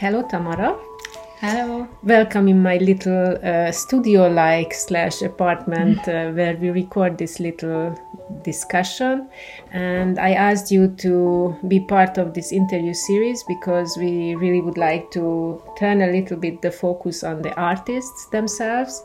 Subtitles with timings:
[0.00, 0.78] Hello, Tamara.
[1.40, 1.86] Hello.
[2.02, 7.94] Welcome in my little uh, studio-like slash apartment uh, where we record this little
[8.42, 9.28] discussion.
[9.72, 14.78] And I asked you to be part of this interview series because we really would
[14.78, 19.02] like to turn a little bit the focus on the artists themselves.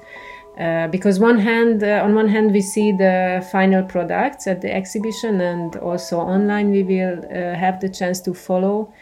[0.57, 4.73] Uh, because one hand, uh, on one hand, we see the final products at the
[4.73, 8.93] exhibition, and also online we will uh, have the chance to follow.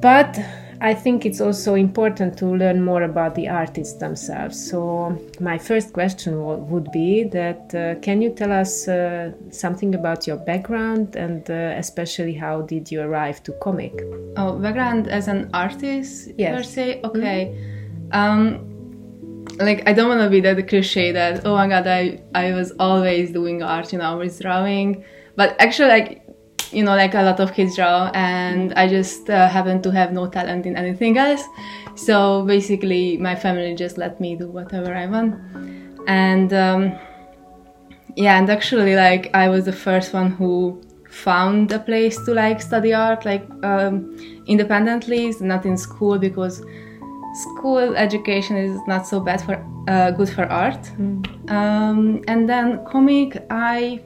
[0.00, 0.38] But
[0.82, 4.56] I think it's also important to learn more about the artists themselves.
[4.70, 10.26] So my first question would be that uh, can you tell us uh, something about
[10.26, 13.92] your background and uh, especially how did you arrive to comic?
[14.38, 16.56] Oh, background as an artist Yes.
[16.56, 17.00] per se.
[17.04, 17.54] Okay.
[18.12, 18.66] Um,
[19.58, 22.72] like I don't want to be that cliche that oh my god I I was
[22.78, 25.04] always doing art, you know, I was drawing,
[25.36, 26.29] but actually like
[26.72, 30.12] you know like a lot of kids draw and I just uh, happen to have
[30.12, 31.44] no talent in anything else.
[31.94, 35.34] So basically my family just let me do whatever I want,
[36.06, 36.52] and.
[36.52, 36.98] Um,
[38.16, 42.60] yeah and actually like i was the first one who found a place to like
[42.60, 46.62] study art like um, independently not in school because
[47.34, 50.90] school education is not so bad for uh, good for art
[51.48, 54.00] um, and then comic i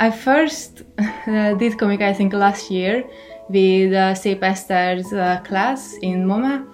[0.00, 0.82] i first
[1.26, 3.04] uh, did comic i think last year
[3.48, 4.14] with uh,
[4.46, 6.66] Esther's uh, class in MOME.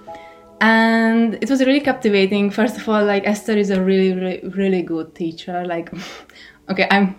[0.61, 2.51] And it was really captivating.
[2.51, 5.65] First of all like esther is a really really, really good teacher.
[5.67, 5.91] Like
[6.71, 7.17] okay i'm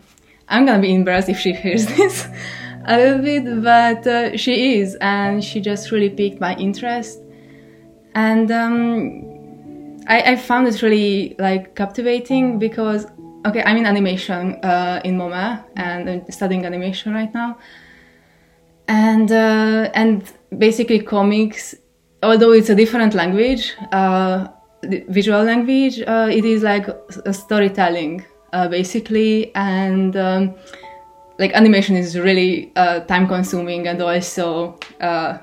[0.48, 2.28] i'm gonna be embarrassed if she hears this
[2.86, 7.20] a little bit but uh, she is and she just really piqued my interest.
[8.14, 13.08] And um, I, I found it really like captivating because
[13.46, 17.58] okay i'm in animation uh, in MOME and i'm studying animation right now.
[18.88, 20.24] And uh, and
[20.58, 21.76] basically comics
[22.24, 24.48] although it's a different language uh,
[24.84, 26.88] visual language uh, it is like
[27.26, 29.56] a storytelling uh, basically.
[29.56, 30.56] And um,
[31.40, 35.38] like animation is really uh, time consuming and also uh,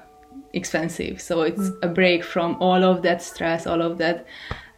[0.53, 1.21] expensive.
[1.21, 4.27] So it's a break from all of that stress all of that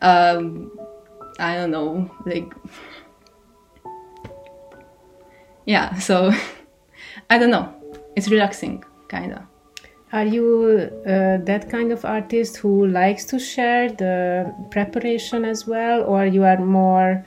[0.03, 0.71] um,
[1.39, 2.53] i don't know like
[5.71, 6.33] yeah so
[7.31, 7.67] i don't know
[8.17, 9.43] it's relaxing kind of
[10.13, 14.15] Are you uh, that kind of artist who likes to share the
[14.71, 17.25] preparation as well, or you are more,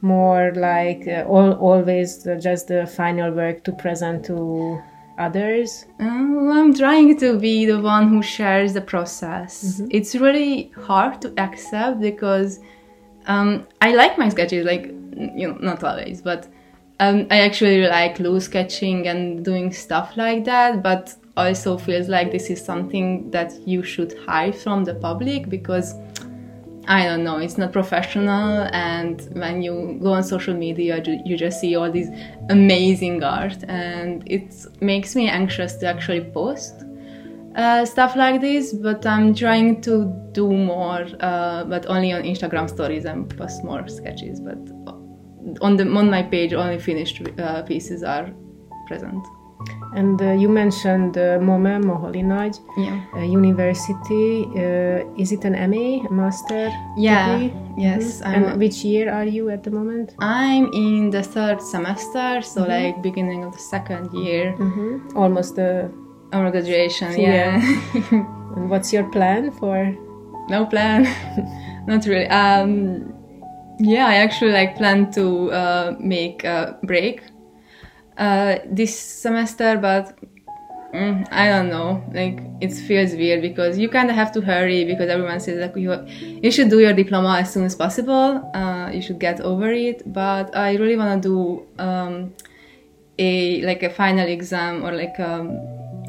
[0.00, 4.80] more like uh, all, always the, just the final work to present to
[5.18, 5.84] others?
[6.00, 9.82] Uh, I'm trying to be the one who shares the process.
[9.90, 12.60] It's really hard to accept because
[13.26, 14.86] um, I like my sketches, like
[15.40, 16.48] you know, not always, but
[17.02, 20.82] um, I actually like loose sketching and doing stuff like that.
[20.82, 25.94] But also feels like this is something that you should hide from the public because
[26.86, 28.68] I don't know, it's not professional.
[28.72, 32.08] And when you go on social media, you just see all these
[32.50, 36.84] amazing art, and it makes me anxious to actually post
[37.56, 38.72] uh, stuff like this.
[38.72, 43.86] But I'm trying to do more, uh, but only on Instagram stories and post more
[43.88, 44.40] sketches.
[44.40, 44.58] But
[45.60, 48.26] on the on my page, only finished uh, pieces are
[48.86, 49.24] present.
[49.94, 52.98] And uh, you mentioned uh, MOME, Moholy-Nagy Yeah.
[53.14, 54.44] uh, University.
[54.56, 57.38] Uh, is it an MA, a master Yeah.
[57.38, 57.52] degree?
[57.76, 58.22] Yes.
[58.24, 60.14] I'm And which year are you at the moment?
[60.18, 65.16] I'm in the third semester, so like beginning of the second year Mm-hmm.
[65.16, 65.90] Almost the.
[66.32, 67.08] of graduation.
[67.20, 67.60] Yeah.
[67.60, 68.24] Yeah,
[68.56, 69.76] And what's your plan for?
[70.48, 71.06] no plan,
[71.86, 72.26] not really.
[72.28, 73.14] Um,
[73.78, 77.22] yeah, I actually like plan to uh, make a break
[78.18, 80.18] uh, this semester, but
[80.94, 82.04] mm, I don't know.
[82.12, 85.76] Like it feels weird because you kind of have to hurry because everyone says like
[85.76, 85.94] you
[86.42, 88.50] you should do your diploma as soon as possible.
[88.54, 90.02] Uh, you should get over it.
[90.12, 92.34] But I really want to do um,
[93.18, 95.58] a like a final exam or like um,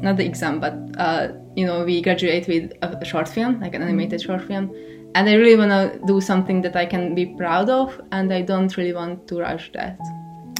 [0.02, 3.74] not the exam, but uh, you know we graduate with a, a short film, like
[3.74, 4.74] an animated short film.
[5.14, 8.42] And I really want to do something that I can be proud of, and I
[8.42, 9.98] don't really want to rush that.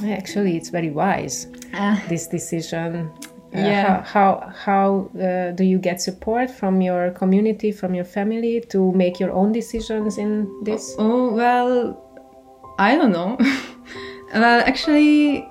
[0.05, 1.47] Actually, it's very wise.
[1.73, 3.09] Uh, This decision.
[3.53, 4.03] Uh, Yeah.
[4.03, 8.91] How how, how uh, do you get support from your community, from your family, to
[8.93, 10.31] make your own decisions in
[10.63, 10.95] this?
[10.97, 11.71] Oh well,
[12.77, 13.37] I don't know.
[14.33, 15.47] well, actually,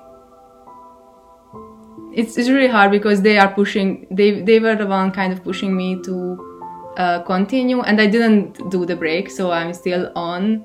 [2.13, 4.07] it's it's really hard because they are pushing.
[4.11, 6.54] They they were the one kind of pushing me to
[6.97, 10.65] uh, continue, and I didn't do the break, so I'm still on,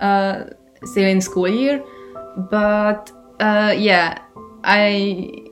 [0.00, 0.44] uh,
[0.84, 1.82] still in school year.
[2.50, 4.18] But uh, yeah,
[4.64, 5.44] I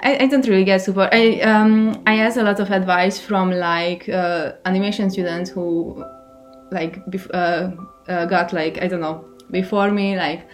[0.00, 1.10] I, I don't really get support.
[1.12, 6.04] I um I ask a lot of advice from like uh, animation students who
[6.72, 6.98] like
[7.32, 7.70] uh,
[8.08, 10.48] uh, got like I don't know before me like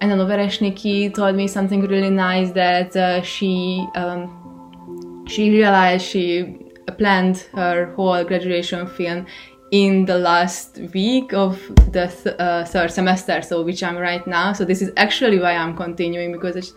[0.00, 6.63] I don't know Vereshniki told me something really nice that she um, she realized she
[6.98, 9.26] planned her whole graduation film
[9.70, 11.60] in the last week of
[11.90, 14.52] the th- uh, third semester, so which I'm right now.
[14.52, 16.74] So this is actually why I'm continuing because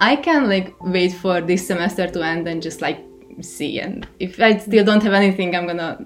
[0.00, 2.98] I can like wait for this semester to end and just like
[3.40, 3.78] see.
[3.78, 6.04] And if I still don't have anything, I'm gonna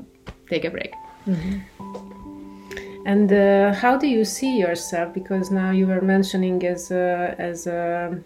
[0.50, 0.93] take a break.
[1.26, 1.58] Mm-hmm.
[3.06, 5.14] And uh, how do you see yourself?
[5.14, 8.20] Because now you were mentioning as a, as a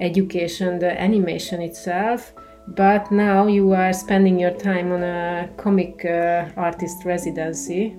[0.00, 2.32] education the animation itself
[2.68, 7.96] but now you are spending your time on a comic uh, artist residency.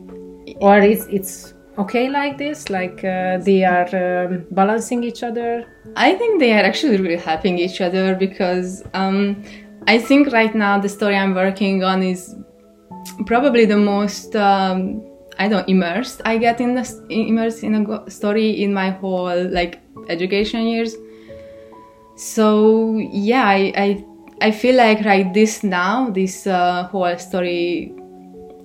[0.60, 2.70] Or it's it's okay like this?
[2.70, 5.66] Like uh, they are um, balancing each other?
[5.96, 9.44] I think they are actually really helping each other because um,
[9.88, 12.36] i think right now the story i'm working on is
[13.26, 15.02] probably the most um,
[15.40, 19.82] i don't immersed i get in the immersed in a story in my whole like
[20.10, 20.96] education years.
[22.16, 24.06] So yeah i, I
[24.44, 27.94] I feel like right this now, this uh, whole story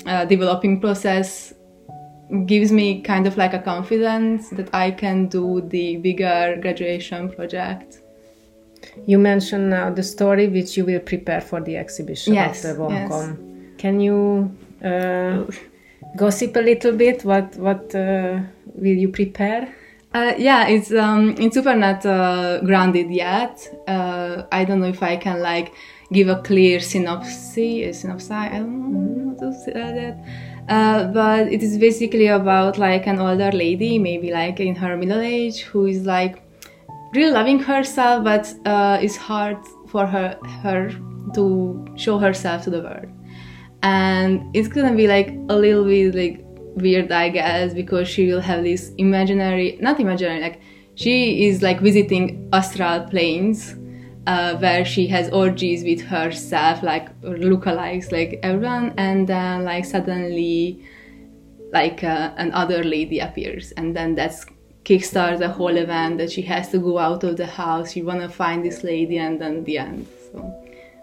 [0.06, 1.54] uh, developing process
[2.46, 8.00] gives me kind of like a confidence that I can do the bigger graduation project.
[9.06, 12.82] You mentioned now the story which you will prepare for the exhibition yes, of the
[12.82, 13.28] Vomcom.
[13.38, 13.78] Yes.
[13.78, 14.50] Can you
[14.82, 15.44] uh,
[16.16, 17.24] gossip a little bit?
[17.24, 18.40] What what uh,
[18.74, 19.72] will you prepare?
[20.14, 23.68] Uh, yeah, it's um, it's super not uh, grounded yet.
[23.86, 25.74] Uh, I don't know if I can like
[26.12, 28.30] give a clear synopsis, synopsis.
[28.30, 30.24] I don't know how to say that.
[30.68, 35.20] Uh, but it is basically about like an older lady, maybe like in her middle
[35.20, 36.42] age, who is like
[37.14, 39.58] really loving herself, but uh, it's hard
[39.88, 40.90] for her her
[41.34, 43.08] to show herself to the world.
[43.82, 46.47] And it's gonna be like a little bit like
[46.80, 50.60] weird, I guess, because she will have this imaginary, not imaginary, like
[50.94, 53.76] she is like visiting astral planes
[54.26, 60.84] uh, where she has orgies with herself, like lookalikes, like everyone, and then like suddenly,
[61.72, 64.44] like uh, another lady appears, and then that's
[64.84, 67.92] kickstarts the whole event that she has to go out of the house.
[67.92, 70.06] She wanna find this lady, and then the end.
[70.32, 70.38] So,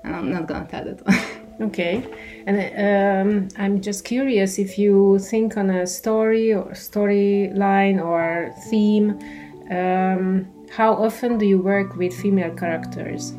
[0.04, 1.42] and I'm not gonna tell that one.
[1.62, 2.04] Okay,
[2.46, 2.58] and
[3.28, 9.18] um, I'm just curious if you think on a story or storyline or theme.
[9.72, 13.34] Um, how often do you work with female characters?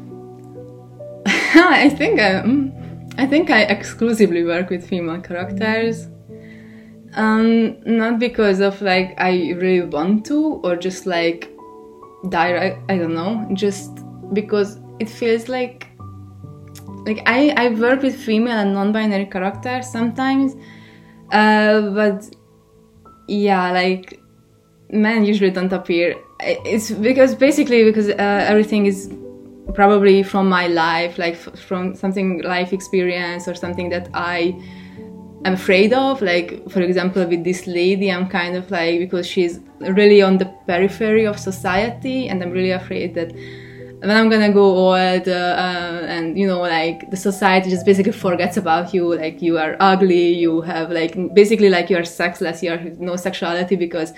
[1.27, 2.73] I think I, um,
[3.19, 6.09] I think I exclusively work with female characters.
[7.15, 11.51] Um, not because of like I really want to or just like
[12.31, 12.79] direct.
[12.91, 13.47] I don't know.
[13.53, 13.91] Just
[14.33, 15.87] because it feels like
[17.07, 20.55] like I, I work with female and non-binary characters sometimes
[21.33, 22.29] uh, but
[23.29, 24.21] yeah like
[24.91, 26.17] men usually don't appear.
[26.41, 29.13] It's because basically because uh, everything is
[29.75, 34.57] probably from my life like from something life experience or something that i
[35.45, 36.23] am afraid of.
[36.23, 40.47] Like for example with this lady i'm kind of like because she's really on the
[40.67, 43.33] periphery of society and i'm really afraid that
[44.01, 48.13] when I'm gonna go old, uh, uh, and you know, like the society just basically
[48.13, 52.63] forgets about you, like you are ugly, you have like basically like you are sexless,
[52.63, 54.13] you have no sexuality because,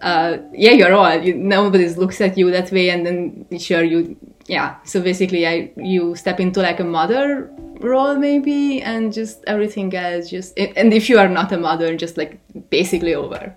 [0.00, 1.24] uh, yeah, you're old.
[1.24, 4.16] You, nobody looks at you that way, and then sure you,
[4.46, 4.76] yeah.
[4.84, 10.30] So basically, I you step into like a mother role maybe, and just everything else
[10.30, 13.54] just, and if you are not a mother, just like basically over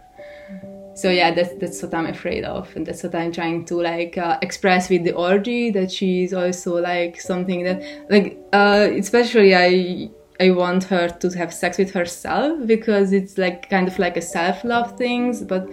[0.95, 2.73] so yeah that's that's what i'm afraid of.
[2.75, 6.81] And that's what i'm trying to like uh, express with the orgy that she's also
[6.81, 10.09] like something that like uh, especially i
[10.39, 14.21] i want her to have sex with herself because it's like kind of like a
[14.21, 15.43] self-love things.
[15.43, 15.69] But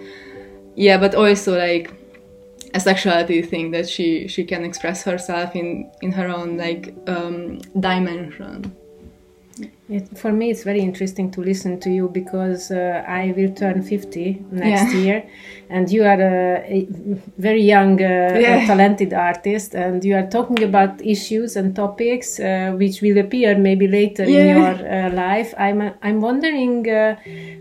[0.75, 1.93] yeah but also like
[2.73, 7.59] a sexuality thing that she she can express herself in in her own like um,
[7.79, 8.75] dimension
[9.93, 13.83] it, for me, it's very interesting to listen to you because uh, I will turn
[13.83, 14.99] 50 next yeah.
[14.99, 15.29] year,
[15.69, 16.87] and you are a, a
[17.37, 18.65] very young, uh, yeah.
[18.65, 23.87] talented artist, and you are talking about issues and topics uh, which will appear maybe
[23.87, 24.39] later yeah.
[24.39, 25.53] in your uh, life.
[25.57, 27.15] I'm, I'm wondering uh,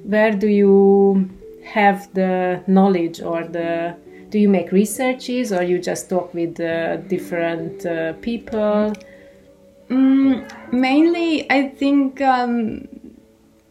[0.05, 1.29] where do you
[1.65, 3.95] have the knowledge or the
[4.31, 7.85] do you make researches or you just talk with uh, different
[8.23, 8.95] people?
[9.92, 12.88] Mm, mainly, I think um,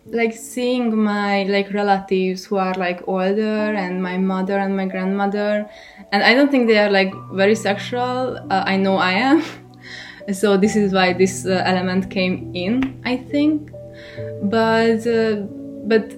[0.05, 5.67] like seeing my like relatives who are like older and my mother and my grandmother,
[6.11, 8.37] and I don't think they are like very sexual.
[8.51, 9.43] Uh, I know I am.
[10.31, 13.71] so this is why this uh, element came in i think
[14.43, 15.35] but uh,
[15.85, 16.13] but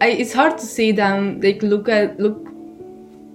[0.00, 2.48] I, it's hard to see them like look at look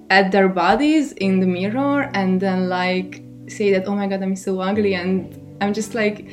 [0.10, 4.36] at their bodies in the mirror and then like say that oh my god i'm
[4.36, 6.28] so ugly and i'm just like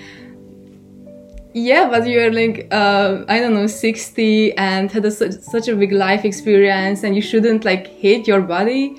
[1.57, 5.91] yeah but you're like uh, i don't know 60 and had a, such, a big
[5.91, 8.97] life experience and you shouldn't like hate your body.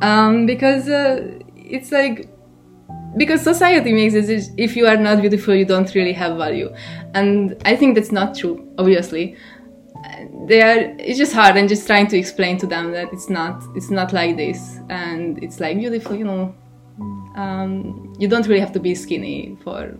[0.00, 2.28] Um, because uh, it's like
[3.16, 6.74] because society makes it if you are not beautiful you don't really have value.
[7.14, 9.36] And i think that's not true obviously.
[10.48, 11.56] They are it's just hard.
[11.58, 14.78] And just trying to explain to them that it's not it's not like this.
[14.88, 16.54] And it's like beautiful you know
[17.34, 19.94] um, you don't really have to be skinny for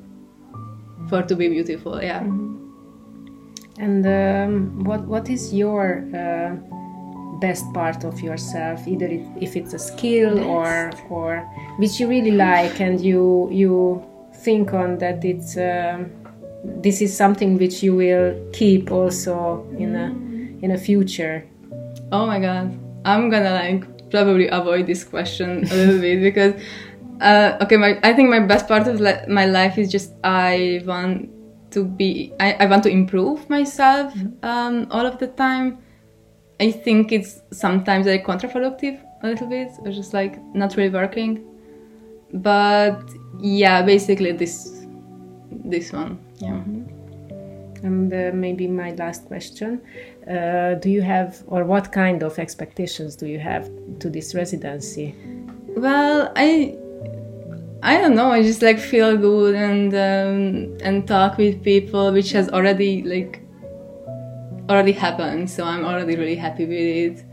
[1.09, 2.21] for to be beautiful yeah.
[2.21, 3.83] Mm-hmm.
[3.83, 6.57] and um, what what is your uh,
[7.43, 8.87] best part of yourself?
[8.87, 9.09] Either
[9.41, 11.41] if it's a skill or or
[11.79, 14.03] which you really like and you you
[14.47, 16.11] think on that it's um,
[16.85, 20.09] this is something which you will keep also in a
[20.65, 21.45] in a future?
[22.13, 22.67] Oh my god,
[23.05, 26.55] I'm gonna like probably avoid this question a little bit because
[27.21, 30.83] uh, okay, my I think my best part of li- my life is just I
[30.85, 31.31] want
[31.71, 34.45] to be I, I want to improve myself mm-hmm.
[34.45, 35.79] um, all of the time.
[36.61, 41.45] I think it's sometimes like counterproductive a little bit, or just like not really working.
[42.33, 43.03] But
[43.41, 44.85] yeah, basically this
[45.51, 46.19] this one.
[46.39, 46.51] Yeah.
[46.51, 46.89] Mm-hmm.
[47.85, 49.83] And uh, maybe my last question
[50.29, 55.15] uh, do you have, or what kind of expectations do you have to this residency?
[55.77, 56.77] Well, I
[57.83, 58.31] I don't know.
[58.31, 63.43] I just like feel good and um, and talk with people, which has already like
[64.71, 65.51] already happened.
[65.51, 67.25] So I'm already really happy with it.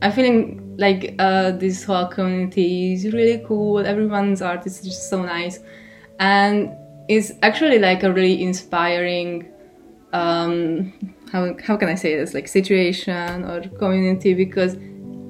[0.00, 3.84] I'm feeling like uh, this whole community is really cool.
[3.84, 5.58] Everyone's art is just so nice,
[6.20, 6.70] and
[7.08, 9.52] it's actually like a really inspiring
[10.12, 10.92] um,
[11.32, 14.76] how, how can I say this like situation or community because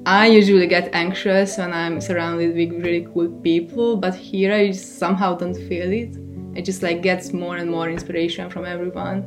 [0.05, 5.35] I usually get anxious when I'm surrounded with really cool people, but here I somehow
[5.35, 6.17] don't feel it.
[6.55, 9.23] It just like gets more and more inspiration from everyone.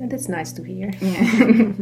[0.00, 0.92] And that's nice to hear.
[1.00, 1.72] Yeah.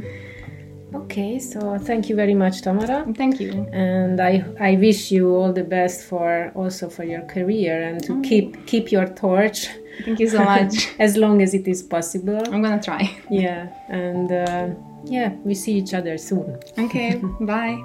[0.95, 3.05] okay, so thank you very much, Tamara.
[3.17, 3.53] Thank you.
[3.73, 8.13] And I I wish you all the best for also for your career and to
[8.13, 8.25] mm.
[8.25, 9.69] keep keep your torch
[10.05, 10.89] Thank you so much.
[10.99, 12.43] as long as it is possible.
[12.51, 13.15] I'm gonna try.
[13.31, 14.69] Yeah, and uh,
[15.05, 16.59] yeah, we see each other soon.
[16.79, 17.83] Okay, bye.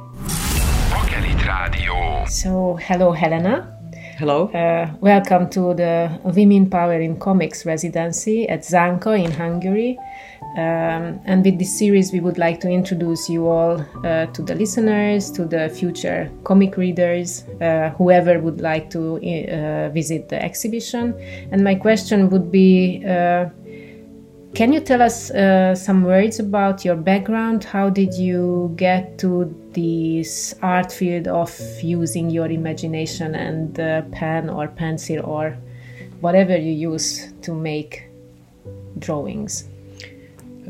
[2.27, 3.74] So, hello, Helena.
[4.17, 4.47] Hello.
[4.47, 9.97] Uh, welcome to the Women Power in Comics residency at Zanka in Hungary.
[10.57, 14.55] Um, and with this series, we would like to introduce you all uh, to the
[14.55, 21.13] listeners, to the future comic readers, uh, whoever would like to uh, visit the exhibition.
[21.51, 23.50] And my question would be uh,
[24.57, 27.63] Can you tell us uh, some words about your background?
[27.63, 33.75] How did you get to this art field of using your imagination and
[34.11, 35.55] pen or pencil or
[36.21, 38.09] whatever you use to make
[38.97, 39.65] drawings?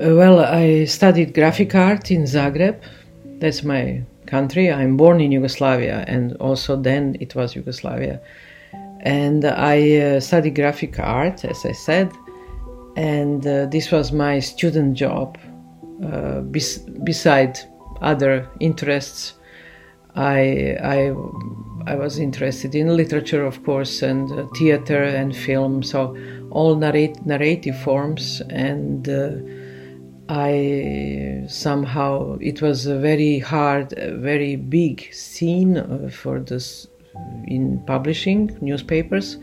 [0.02, 2.82] Uh, well, I studied graphic art in Zagreb.
[3.40, 4.70] That's my country.
[4.70, 8.20] I'm born in Yugoslavia, and also then it was Yugoslavia.
[9.00, 12.12] And I uh, studied graphic art, as I said,
[12.98, 15.38] and uh, this was my student job.
[16.04, 17.60] Uh, bes- beside
[18.02, 19.34] other interests,
[20.16, 21.14] I, I,
[21.86, 26.18] I was interested in literature, of course, and uh, theater and film, so
[26.50, 29.32] all narrate- narrative forms and uh,
[30.30, 36.88] I somehow it was a very hard, a very big scene uh, for this
[37.46, 39.38] in publishing newspapers.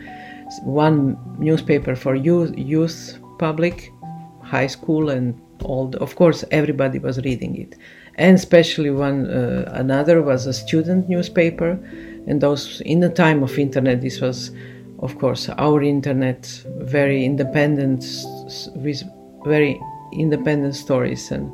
[0.65, 3.93] One newspaper for youth, youth public,
[4.43, 5.89] high school, and all.
[5.89, 7.77] The, of course, everybody was reading it,
[8.17, 11.79] and especially one uh, another was a student newspaper,
[12.27, 14.01] and those in the time of internet.
[14.01, 14.51] This was,
[15.01, 16.47] of course, our internet,
[16.79, 18.05] very independent,
[18.77, 19.03] with
[19.45, 19.81] very
[20.13, 21.53] independent stories and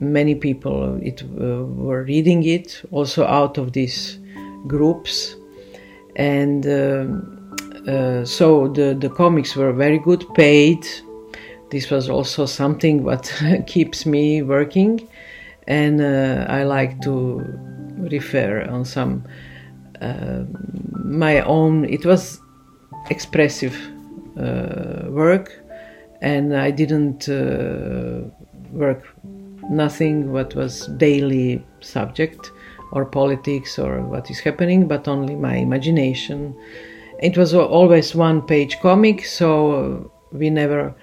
[0.00, 4.18] many people it uh, were reading it also out of these
[4.66, 5.34] groups
[6.16, 7.06] and uh,
[7.90, 10.86] uh, so the the comics were very good paid
[11.70, 13.32] this was also something what
[13.66, 15.08] keeps me working
[15.66, 17.44] and uh, i like to
[18.10, 19.24] refer on some
[20.00, 20.44] uh,
[21.04, 22.40] my own it was
[23.10, 23.76] expressive
[24.38, 25.52] uh, work
[26.20, 28.28] and I didn't uh,
[28.72, 29.04] work
[29.70, 32.50] nothing what was daily subject
[32.92, 36.56] or politics or what is happening, but only my imagination.
[37.20, 40.94] It was always one page comic, so we never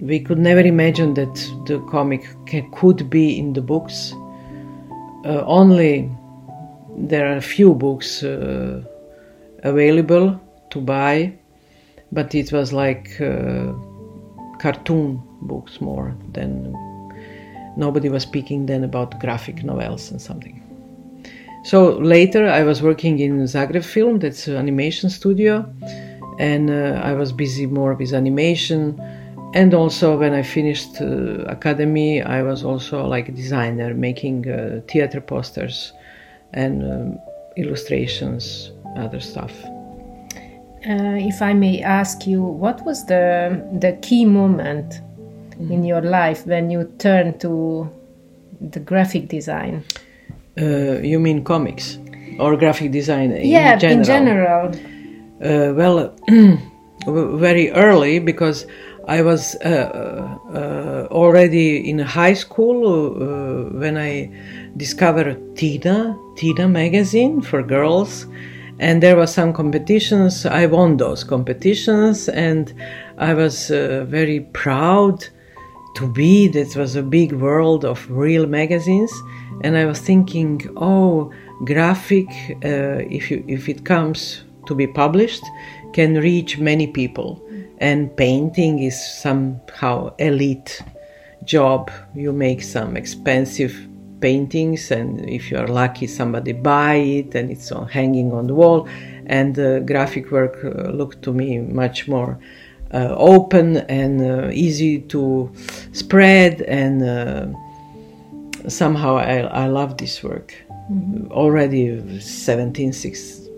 [0.00, 1.34] we could never imagine that
[1.66, 4.12] the comic ca- could be in the books.
[5.24, 6.10] Uh, only
[6.96, 8.82] there are a few books uh,
[9.62, 10.40] available
[10.70, 11.32] to buy,
[12.12, 13.72] but it was like uh,
[14.58, 16.72] cartoon books more than
[17.76, 20.62] nobody was speaking then about graphic novels and something.
[21.64, 25.70] So later I was working in Zagreb Film, that's an animation studio,
[26.38, 29.00] and uh, I was busy more with animation.
[29.54, 34.82] And also when I finished uh, academy, I was also like a designer, making uh,
[34.88, 35.92] theater posters
[36.52, 37.18] and um,
[37.56, 39.52] illustrations, other stuff.
[40.86, 45.00] Uh, if I may ask you, what was the the key moment
[45.58, 47.90] in your life when you turned to
[48.60, 49.82] the graphic design?
[50.60, 51.98] Uh, you mean comics
[52.38, 53.98] or graphic design yeah, in general?
[53.98, 54.66] in general.
[55.42, 56.14] Uh, well,
[57.38, 58.66] very early because
[59.08, 64.30] I was uh, uh, already in high school uh, when I
[64.76, 68.26] discovered Tina, Tina magazine for girls,
[68.78, 70.44] and there were some competitions.
[70.44, 72.74] I won those competitions, and
[73.16, 75.26] I was uh, very proud
[75.96, 76.46] to be.
[76.48, 79.12] That was a big world of real magazines,
[79.64, 81.32] and I was thinking, oh,
[81.64, 82.28] graphic.
[82.62, 85.44] Uh, if you if it comes to be published,
[85.94, 87.42] can reach many people,
[87.80, 90.82] and painting is somehow elite
[91.44, 91.90] job.
[92.14, 93.74] You make some expensive
[94.20, 98.54] paintings, and if you are lucky, somebody buy it, and it's on, hanging on the
[98.54, 98.88] wall.
[99.26, 102.38] And the graphic work uh, looked to me much more
[102.92, 105.52] uh, open and uh, easy to
[105.92, 107.46] spread, and uh,
[108.68, 110.54] somehow I, I love this work.
[111.30, 113.48] Already 17, 6,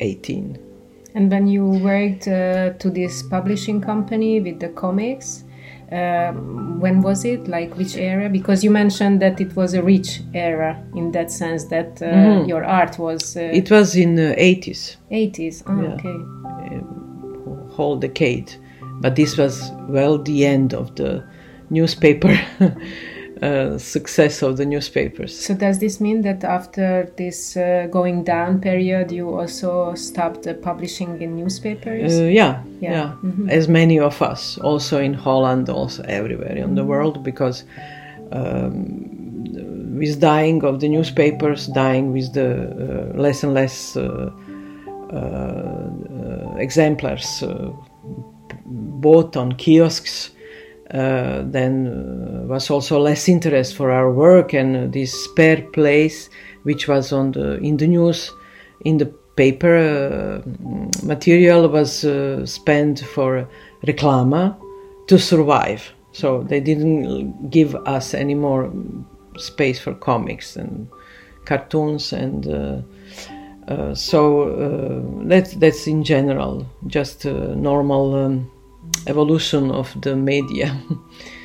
[0.00, 0.69] 18.
[1.14, 5.44] And when you worked uh, to this publishing company with the comics,
[5.92, 7.48] um, when was it?
[7.48, 8.28] Like which era?
[8.28, 12.64] Because you mentioned that it was a rich era in that sense that uh, your
[12.64, 14.96] art was uh, It was in the 80s.
[15.10, 15.62] 80s.
[15.66, 15.94] Oh, Yeah.
[15.94, 17.74] okay.
[17.74, 18.52] whole decade.
[19.00, 21.24] But this was, well, the end of the
[21.70, 22.38] newspaper
[23.42, 25.38] uh, success of the newspapers.
[25.46, 30.54] So does this mean that after this uh, going down period, you also stopped uh,
[30.54, 32.20] publishing in newspapers?
[32.20, 32.92] Uh, yeah, Yeah.
[32.92, 33.12] yeah,
[33.48, 37.64] as many of us, also in Holland, also everywhere in the world, because
[38.32, 39.06] um,
[39.98, 42.50] with dying of the newspapers, dying with the
[43.14, 44.30] uh, less and less uh,
[45.12, 47.42] uh, uh, exemplars
[49.00, 50.30] bought on kiosks,
[50.92, 56.28] uh, then uh, was also less interest for our work and uh, this spare place
[56.64, 58.32] which was on the in the news
[58.84, 60.42] in the paper uh,
[61.02, 63.48] material was uh, spent for
[63.86, 64.56] reclama
[65.06, 65.92] to survive.
[66.12, 68.70] So they didn't give us any more
[69.36, 70.88] space for comics and
[71.44, 72.46] cartoons and
[73.68, 75.00] uh, so uh,
[75.58, 78.50] that's in general just normal um,
[79.06, 80.80] evolution of the media.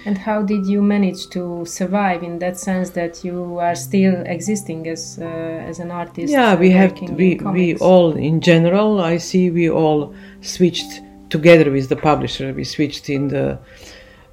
[0.06, 4.88] And how did you manage to survive in that sense that you are still existing
[4.88, 5.26] as uh,
[5.70, 6.32] as an artist?
[6.32, 9.02] yeah, we have we we all in general.
[9.02, 12.54] I see we all switched together with the publisher.
[12.54, 13.58] We switched in the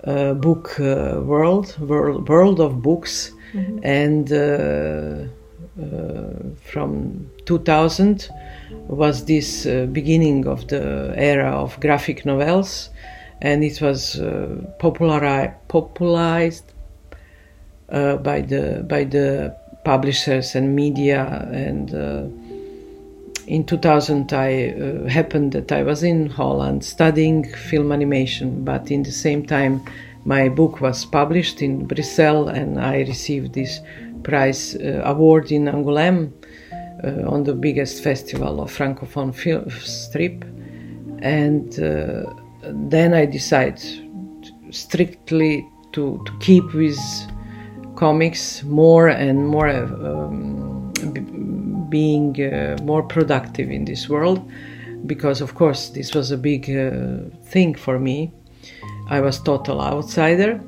[0.04, 3.32] uh, book uh, world, world world of books,
[3.82, 5.24] and uh,
[5.80, 6.32] uh,
[6.70, 8.28] from 2000
[8.88, 12.90] was this uh, beginning of the era of graphic novels,
[13.42, 16.72] and it was uh, populari- popularized
[17.88, 21.48] uh, by the by the publishers and media.
[21.52, 22.24] And uh,
[23.48, 28.64] in 2000 i uh, happened that i was in holland studying film animation.
[28.64, 29.82] But in the same time
[30.24, 33.80] my book was published in brussels and i received this
[34.22, 36.30] prize uh, award in angoulême
[37.02, 40.44] uh, on the biggest festival of francophone film strip.
[41.18, 43.80] And uh, then i decided
[44.70, 46.98] strictly to, to keep with
[47.96, 50.92] comics more and more um,
[51.88, 54.50] being uh, more productive in this world.
[55.06, 58.32] Because of course this was a big uh, thing for me.
[59.08, 60.60] I was total outsider.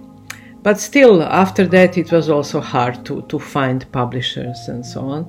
[0.62, 5.22] But still after that it was also hard to, to find publishers and so on.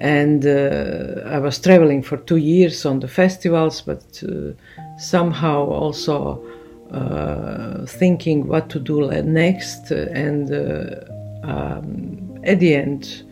[0.00, 4.52] And uh, i was traveling for two years on the festivals but uh,
[4.98, 6.44] somehow also
[6.90, 11.00] uh, thinking what to do next and uh,
[11.42, 13.22] um, at the end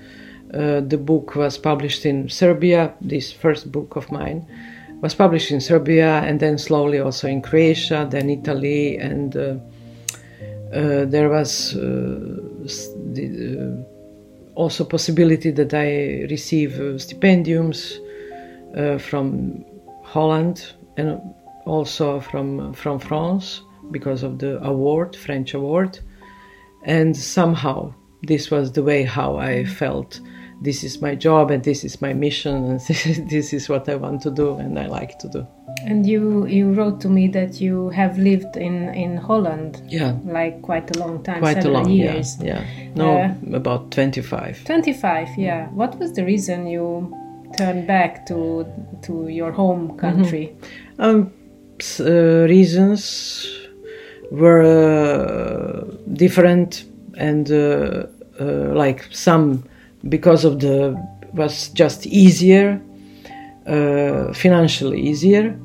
[0.55, 4.47] uh, the book was published in serbia this first book of mine
[5.03, 9.57] was published in Serbia and then slowly also in Croatia, then Italy, and uh,
[10.73, 11.81] uh, there was uh,
[13.13, 17.99] the, uh, also possibility that I receive stipendiums
[19.01, 19.65] from
[20.05, 21.21] Holland and
[21.67, 25.99] also from from France because of the award, French award,
[26.85, 30.21] and somehow this was the way how I felt.
[30.65, 32.81] This is my job and this is my mission and
[33.31, 35.45] this is what I want to do and I like to do.
[35.85, 39.83] And you you wrote to me that you have lived in in Holland.
[39.89, 40.15] Yeah.
[40.25, 42.37] Like quite a long time, Quite a long, years.
[42.41, 42.95] yeah, yeah.
[42.95, 44.63] No, Uh, about twenty-five.
[44.65, 45.67] 25, yeah.
[45.75, 47.13] What was the reason you
[47.59, 48.65] turned back to
[49.03, 50.55] to your home country?
[51.01, 51.25] Um, s- uh,
[52.01, 53.63] reasons
[54.31, 56.85] were uh, different
[57.17, 58.07] and uh,
[58.41, 59.63] uh, like some
[60.09, 60.97] because of the
[61.35, 62.81] was just easier
[63.67, 65.59] uh, financially easier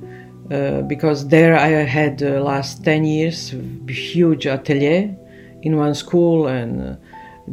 [0.52, 3.54] uh, because there I had the last 10 years
[3.88, 5.16] huge atelier
[5.62, 6.96] in one school and uh,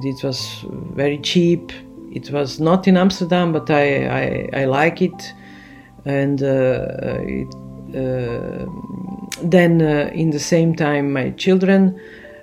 [0.03, 1.73] it was very cheap.
[2.13, 5.33] It was not in Amsterdam but I, I, I like it.
[6.05, 7.64] And uh, it, uh,
[9.43, 11.99] then uh, in the same time my children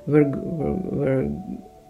[0.08, 1.30] were, were, were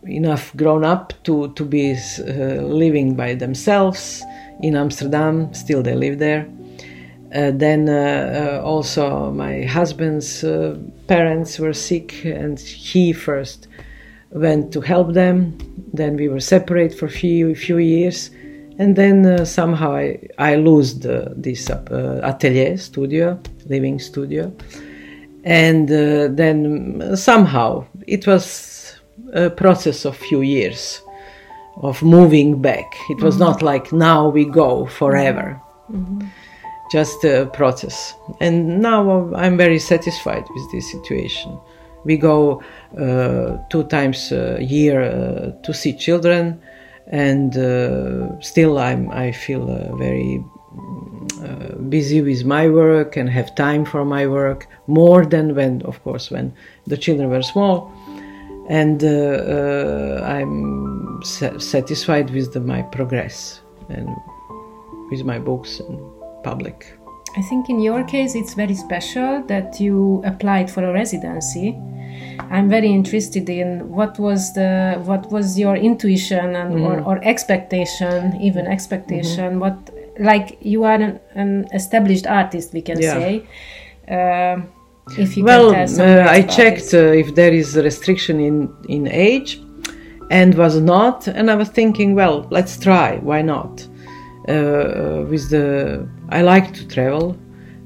[0.04, 2.24] enough grown up to, to be uh,
[2.62, 4.24] living by themselves
[4.62, 5.54] in Amsterdam.
[5.54, 6.48] Still they live there.
[7.34, 13.68] Uh, then uh, uh, also my husband's uh, parents were sick and he first
[14.32, 15.58] went to help them.
[15.94, 18.32] Then we were separate for few few years.
[18.80, 24.52] And then uh, somehow I, I lost uh, this uh, atelier studio living studio.
[25.44, 29.00] And uh, then somehow it was
[29.34, 31.02] a process of few years
[31.78, 32.86] of moving back.
[33.10, 35.60] It was not like now we go forever.
[36.92, 38.14] Just a process.
[38.40, 41.58] And now i'm very satisfied with this situation.
[42.04, 42.62] We go
[42.98, 46.62] uh, two times a year uh, to see children
[47.12, 50.44] and uh, still i'm i feel uh, very
[51.42, 56.04] uh, busy with my work and have time for my work more than when of
[56.04, 56.54] course when
[56.88, 57.92] the children were small
[58.70, 64.08] and uh, uh, i'm sa- satisfied with the, my progress and
[65.10, 66.00] with my books and
[66.44, 66.98] public
[67.38, 71.80] I think in your case it's very special that you applied for a residency.
[72.50, 78.36] I'm very interested in what was the what was your intuition and or, or expectation,
[78.42, 79.60] even expectation.
[79.60, 79.78] What
[80.22, 83.14] like you are an, an established artist, we can Yeah.
[83.14, 83.44] say.
[84.08, 84.62] Uh,
[85.18, 88.40] if you well, can tell some uh, I checked uh, if there is a restriction
[88.40, 89.60] in in age,
[90.30, 91.28] and was not.
[91.28, 93.18] And I was thinking, well, let's try.
[93.18, 93.88] Why not?
[94.48, 97.38] Uh, with the, I like to travel,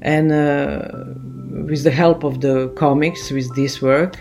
[0.02, 0.88] and uh,
[1.68, 4.14] with the help of the comics, with this work,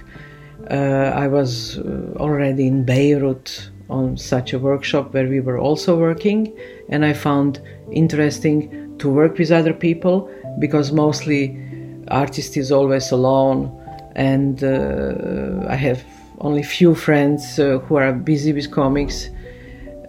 [0.70, 1.80] uh, I was
[2.18, 6.54] already in Beirut on such a workshop where we were also working,
[6.90, 11.62] and I found interesting to work with other people because mostly
[12.10, 13.72] artist is always alone,
[14.16, 16.04] and uh, I have
[16.40, 19.30] only few friends uh, who are busy with comics.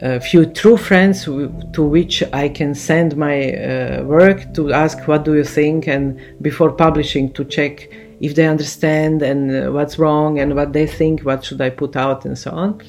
[0.02, 5.08] A few true friends who, to which I can send my uh, work to ask
[5.08, 7.88] what do you think and before publishing to check
[8.20, 11.96] if they understand and uh, what's wrong and what they think what should I put
[11.96, 12.82] out and so on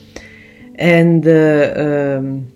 [0.76, 1.74] and uh,
[2.18, 2.52] um,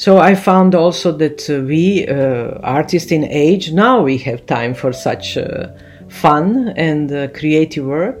[0.00, 4.92] so I found also that we uh, artists in age now we have time for
[4.92, 5.68] such uh,
[6.08, 8.20] fun and uh, creative work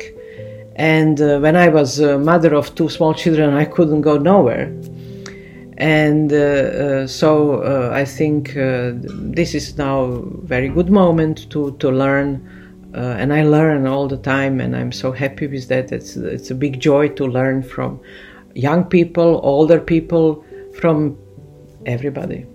[0.76, 4.66] and when I was a mother of two small children I couldn't go nowhere
[5.80, 11.74] and uh, uh, so uh, I think this is now a very good moment to
[11.78, 12.46] to learn,
[12.92, 15.90] and I learn all the time, and I'm so happy with that.
[15.90, 17.98] It's it's a big joy to learn from
[18.54, 20.44] young people, older people,
[20.80, 21.16] from
[21.86, 22.46] everybody.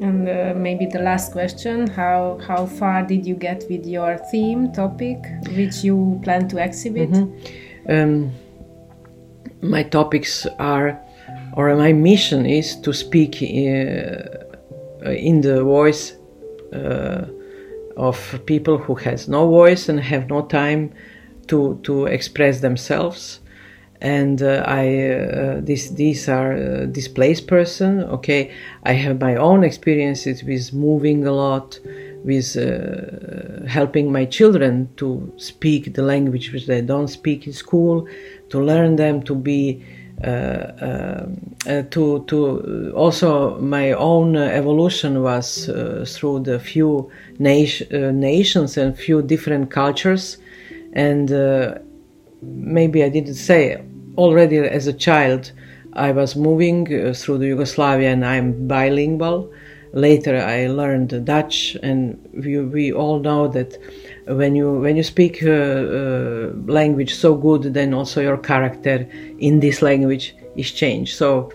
[0.00, 4.72] And uh, maybe the last question: How how far did you get with your theme
[4.72, 5.18] topic,
[5.56, 7.10] which you plan to exhibit?
[7.88, 8.32] Um,
[9.60, 11.00] my topics are,
[11.56, 16.16] or my mission is to speak uh, in the voice
[16.72, 17.26] uh,
[17.96, 20.92] of people who has no voice and have no time
[21.46, 23.38] to to express themselves.
[24.02, 28.02] And uh, I, uh, this, these are uh, displaced person.
[28.02, 28.50] Okay,
[28.82, 31.78] I have my own experiences with moving a lot,
[32.24, 38.08] with uh, helping my children to speak the language which they don't speak in school,
[38.48, 39.84] to learn them to be
[40.24, 45.66] uh, uh, to to also my own evolution was
[46.06, 50.38] through the few nation, nations and few different cultures,
[50.92, 51.30] and
[52.42, 53.80] maybe I didn't say
[54.16, 55.52] already as a child.
[55.94, 59.52] I was moving through the Yugoslavia and I'm bilingual.
[59.92, 63.76] Later, I learned Dutch, and we, we all know that
[64.26, 69.06] when you when you speak uh, uh, language so good, then also your character
[69.38, 71.14] in this language is changed.
[71.14, 71.52] So,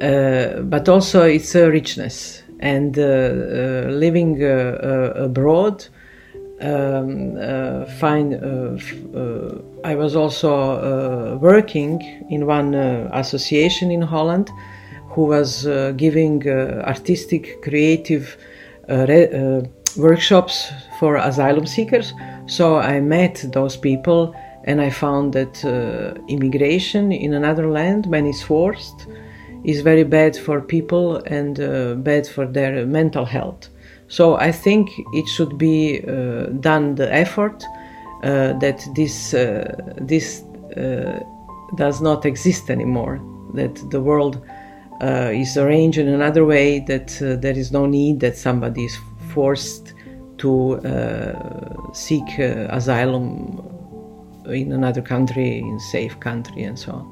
[0.00, 3.86] uh, but also it's a richness and uh, uh,
[6.60, 7.82] living uh, abroad.
[7.82, 8.34] Um, fine.
[9.84, 14.50] I was also working in one association in Holland
[15.14, 18.36] who was giving artistic, creative
[18.88, 19.62] re-
[19.96, 22.12] workshops for asylum seekers.
[22.46, 28.26] So I met those people and I found that uh, immigration in another land, when
[28.26, 29.06] it's forced,
[29.64, 33.68] is very bad for people and uh, bad for their mental health.
[34.10, 37.64] So I think it should be uh, done the effort
[38.22, 40.42] uh, that this uh, this
[40.76, 41.20] uh,
[41.76, 43.20] does not exist anymore.
[43.54, 44.42] That the world
[45.00, 46.80] is arranged in another way.
[46.80, 47.08] That
[47.40, 48.98] there is no need that somebody is
[49.32, 49.94] forced
[50.40, 53.62] to uh, seek uh, asylum
[54.46, 57.06] in another country, in safe country, and so on.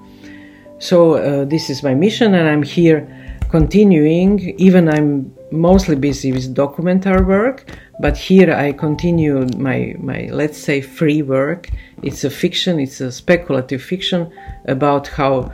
[0.78, 3.06] So uh, this is my mission, and I'm here
[3.48, 4.40] continuing.
[4.58, 7.64] Even I'm mostly busy with documentary work,
[8.00, 11.70] but here I continue my my let's say free work.
[12.02, 12.78] It's a fiction.
[12.78, 14.30] It's a speculative fiction
[14.66, 15.52] about how.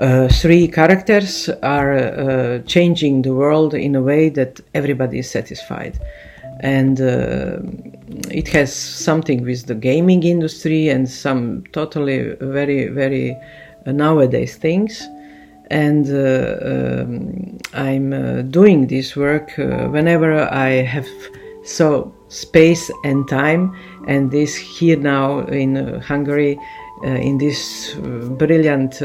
[0.00, 6.00] Uh, three characters are uh, changing the world in a way that everybody is satisfied
[6.60, 7.58] and uh,
[8.30, 13.36] it has something with the gaming industry and some totally very very
[13.84, 15.06] nowadays things
[15.70, 21.08] and uh, um, i'm uh, doing this work uh, whenever i have
[21.64, 23.74] so space and time
[24.06, 26.58] and this here now in hungary
[27.02, 27.94] in this
[28.38, 29.02] brilliant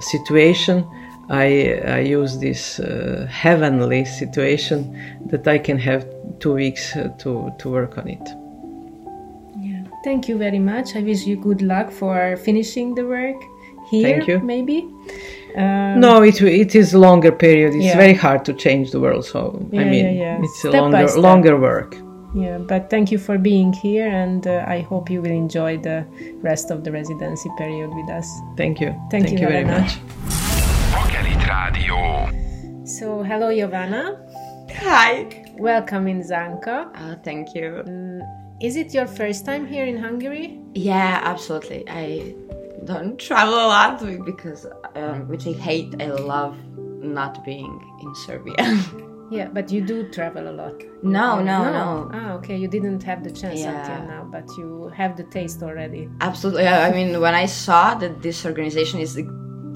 [0.00, 0.84] situation
[1.28, 6.06] I, I use this uh, heavenly situation that I can have
[6.38, 8.28] two weeks to, to work on it.
[9.58, 10.94] Yeah, thank you very much.
[10.94, 13.42] I wish you good luck for finishing the work
[13.90, 14.38] here, thank you.
[14.38, 14.88] maybe.
[15.56, 17.74] Um, no, it, it is a longer period.
[17.74, 17.96] It's yeah.
[17.96, 19.24] very hard to change the world.
[19.24, 21.96] So, yeah, I mean, yeah, it's step a longer, longer work.
[22.34, 26.04] Yeah, but thank you for being here, and uh, I hope you will enjoy the
[26.42, 28.28] rest of the residency period with us.
[28.58, 28.90] Thank you.
[29.10, 29.96] Thank, thank you, you very much.
[31.48, 32.28] Radio.
[32.84, 34.18] So, hello, Jovana.
[34.82, 35.46] Hi.
[35.58, 36.90] Welcome in Zanka.
[36.94, 37.82] Oh, thank you.
[37.86, 38.20] Mm,
[38.60, 40.60] is it your first time here in Hungary?
[40.74, 41.88] Yeah, absolutely.
[41.88, 42.34] I
[42.84, 45.94] don't travel a lot because, um, which I hate.
[46.00, 48.54] I love not being in Serbia.
[49.30, 50.82] yeah, but you do travel a lot.
[51.02, 51.72] No, no, no.
[51.72, 52.10] no.
[52.12, 52.56] Ah, okay.
[52.56, 53.80] You didn't have the chance yeah.
[53.80, 56.08] until now, but you have the taste already.
[56.20, 56.66] Absolutely.
[56.66, 59.20] I mean, when I saw that this organization is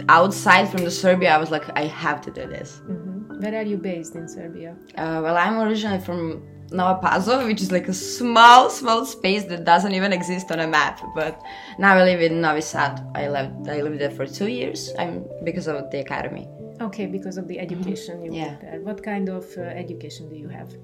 [0.09, 2.80] outside from the Serbia, I was like, I have to do this.
[2.88, 3.40] Mm-hmm.
[3.40, 4.76] Where are you based in Serbia?
[4.96, 9.64] Uh, well, I'm originally from Nova Pazova, which is like a small, small space that
[9.64, 11.00] doesn't even exist on a map.
[11.14, 11.40] But
[11.78, 13.04] now I live in Novi Sad.
[13.14, 14.92] I lived, I lived there for two years.
[14.98, 16.48] I'm because of the academy.
[16.80, 18.33] Okay, because of the education mm-hmm.
[18.33, 18.56] you yeah.
[18.61, 18.80] there.
[18.80, 20.74] What kind of uh, education do you have?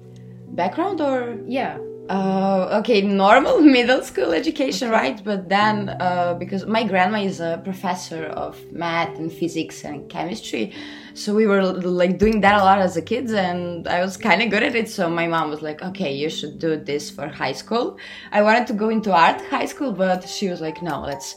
[0.55, 1.77] Background or yeah
[2.09, 4.97] uh, okay, normal middle school education, okay.
[4.97, 5.23] right?
[5.23, 10.73] But then, uh, because my grandma is a professor of math and physics and chemistry,
[11.13, 14.41] so we were like doing that a lot as a kids, and I was kind
[14.41, 14.89] of good at it.
[14.89, 17.97] So my mom was like, "Okay, you should do this for high school."
[18.31, 21.35] I wanted to go into art high school, but she was like, "No, let's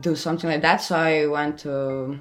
[0.00, 2.18] do something like that." So I went to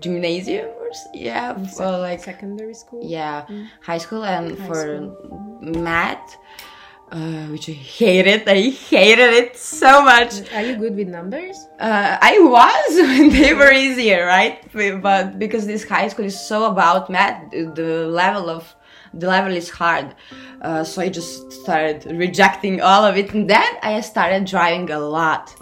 [0.00, 0.68] gymnasium
[1.06, 3.00] or yeah, for like secondary school.
[3.04, 3.68] Yeah, mm.
[3.82, 5.60] high school and high for school.
[5.60, 6.36] math
[7.10, 8.48] uh, which I hated.
[8.48, 10.52] I hated it so much.
[10.52, 11.56] Are you good with numbers?
[11.78, 14.60] Uh, I was when they were easier, right?
[14.72, 18.74] But because this high school is so about math, the level of
[19.14, 20.14] the level is hard.
[20.60, 24.98] Uh, so I just started rejecting all of it, and then I started driving a
[24.98, 25.54] lot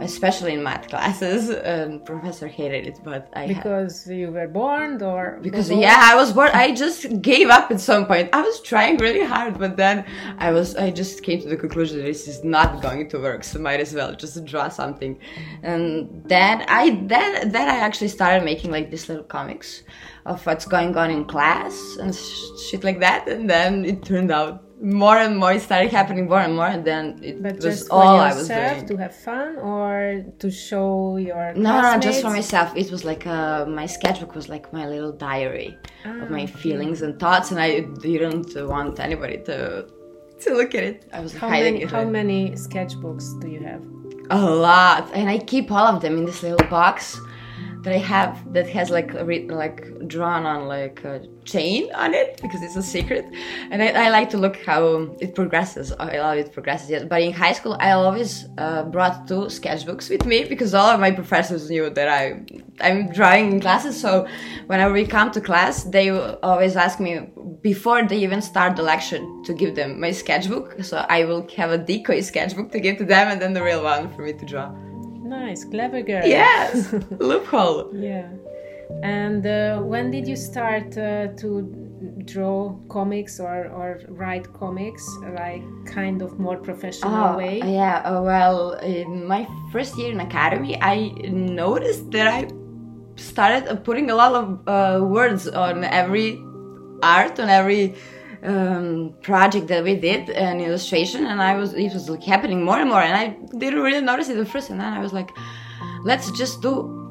[0.00, 1.50] especially in math classes.
[1.64, 4.16] Um, professor hated it, but I because had...
[4.16, 6.50] you were born or because yeah, I was born.
[6.52, 8.30] I just gave up at some point.
[8.32, 10.04] I was trying really hard, but then
[10.38, 13.44] I was I just came to the conclusion that this is not going to work.
[13.44, 15.18] So might as well just draw something.
[15.62, 19.82] And then I then then I actually started making like these little comics
[20.26, 23.28] of what's going on in class and shit like that.
[23.28, 26.84] And then it turned out more and more it started happening more and more and
[26.84, 28.86] then it But was just for all I was yourself doing.
[28.88, 32.76] to have fun or to show your No, no, just for myself.
[32.76, 37.02] It was like uh, my sketchbook was like my little diary of Ah, my feelings
[37.02, 39.86] and thoughts, and I didn't want anybody to
[40.42, 40.96] to look at it.
[41.12, 41.90] I was How hiding many, it.
[41.90, 43.82] how many sketchbooks do you have?
[44.30, 47.18] A lot, and I keep all of them in this little box
[47.84, 52.40] that I have that has like re- like drawn on like a chain on it
[52.40, 53.26] because it's a secret,
[53.70, 55.92] and I, I like to look how it progresses.
[55.92, 56.88] I love it progresses.
[56.90, 60.88] Yes, but in high school, I always uh, brought two sketchbooks with me because all
[60.88, 62.42] of my professors knew that I
[62.80, 64.00] I'm drawing in classes.
[64.00, 64.26] So
[64.66, 67.28] whenever we come to class, they always ask me
[67.60, 70.82] before they even start the lecture to give them my sketchbook.
[70.82, 73.84] So I will have a decoy sketchbook to give to them, and then the real
[73.84, 74.83] one for me to draw.
[75.24, 76.26] Nice, clever girl.
[76.26, 77.90] Yes, loophole.
[77.94, 78.28] Yeah.
[79.02, 81.84] And uh, when did you start uh, to
[82.26, 87.60] draw comics or, or write comics, like kind of more professional way?
[87.62, 88.02] Oh, yeah.
[88.04, 92.48] uh, well, in my first year in academy, I noticed that I
[93.16, 96.38] started putting a lot of uh, words on every
[97.02, 97.94] art, on every
[98.44, 102.78] um, project that we did, an illustration, and I was it was like happening more
[102.78, 103.28] and more, and I
[103.58, 105.30] didn't really notice it at first, and then I was like,
[106.04, 107.04] let's just do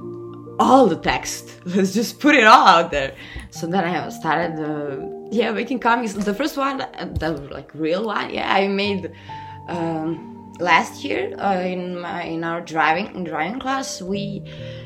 [0.60, 1.60] all the text.
[1.66, 3.16] Let's just put it all out there.
[3.50, 6.14] So then I started, uh, yeah, making comics.
[6.14, 9.12] The first one, uh, the like real one, yeah, I made
[9.68, 14.02] um, last year uh, in my in our driving in driving class.
[14.02, 14.44] We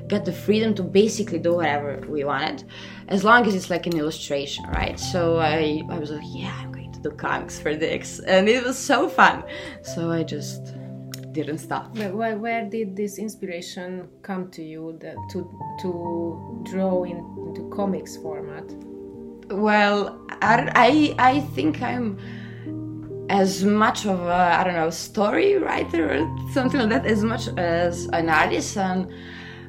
[0.07, 2.63] got the freedom to basically do whatever we wanted,
[3.07, 4.99] as long as it's like an illustration, right?
[4.99, 8.63] So I I was like, yeah, I'm going to do comics for dicks, and it
[8.63, 9.43] was so fun.
[9.81, 10.73] So I just
[11.31, 11.95] didn't stop.
[11.95, 15.39] Where, where, where did this inspiration come to you that, to
[15.81, 17.17] to draw in,
[17.47, 18.65] into comics format?
[19.49, 22.17] Well, I, I, I think I'm
[23.29, 27.47] as much of a, I don't know, story writer or something like that, as much
[27.57, 28.75] as an artist.
[28.77, 29.11] And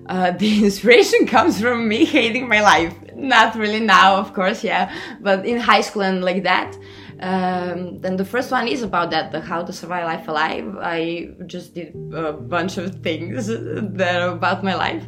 [0.08, 2.94] uh, the inspiration comes from me hating my life.
[3.14, 6.76] Not really now, of course, yeah, but in high school and like that.
[7.20, 10.76] Um, then the first one is about that, the how to survive life alive.
[10.80, 15.04] I just did a bunch of things that are about my life.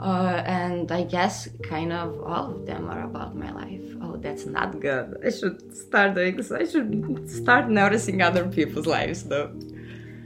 [0.00, 3.80] Uh, and I guess kind of all of them are about my life.
[4.02, 5.16] Oh, that's not good.
[5.24, 6.40] I should start doing.
[6.52, 9.52] I should start noticing other people's lives, though.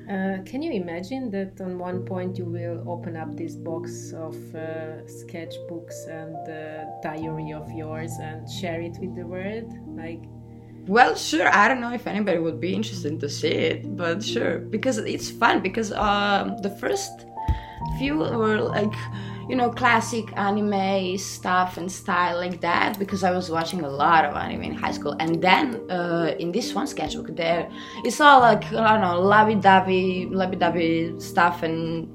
[0.09, 4.35] Uh, can you imagine that on one point you will open up this box of
[4.55, 9.71] uh, sketchbooks and uh, diary of yours and share it with the world?
[9.87, 10.25] Like,
[10.87, 11.55] Well, sure.
[11.55, 15.31] I don't know if anybody would be interested to see it, but sure, because it's
[15.31, 15.61] fun.
[15.61, 17.27] Because um, the first
[17.99, 18.94] few were like,
[19.49, 22.99] you know, classic anime stuff and style like that.
[22.99, 26.53] Because I was watching a lot of anime in high school, and then uh, in
[26.53, 27.71] this one sketchbook, there
[28.05, 32.15] it's all like I don't know, lovey-dovey, lovey-dovey stuff and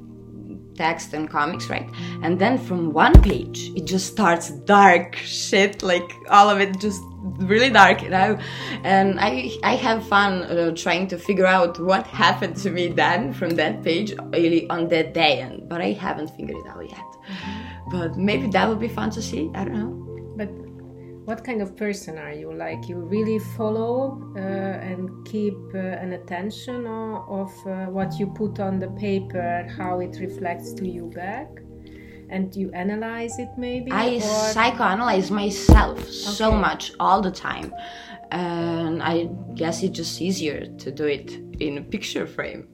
[0.75, 1.89] text and comics, right?
[2.21, 7.01] And then from one page, it just starts dark shit, like all of it just
[7.39, 8.01] really dark.
[8.03, 8.41] And I,
[8.83, 13.33] and I, I have fun uh, trying to figure out what happened to me then
[13.33, 15.41] from that page, really on that day.
[15.41, 17.12] And but I haven't figured it out yet.
[17.91, 19.49] But maybe that would be fun to see.
[19.53, 20.35] I don't know.
[20.37, 20.49] but
[21.25, 22.51] what kind of person are you?
[22.53, 28.27] Like, you really follow uh, and keep uh, an attention of, of uh, what you
[28.27, 31.47] put on the paper, how it reflects to you back?
[32.29, 33.91] And you analyze it maybe?
[33.91, 37.73] I or- psychoanalyze myself so much all the time.
[38.31, 41.31] And I guess it's just easier to do it
[41.61, 42.67] in a picture frame.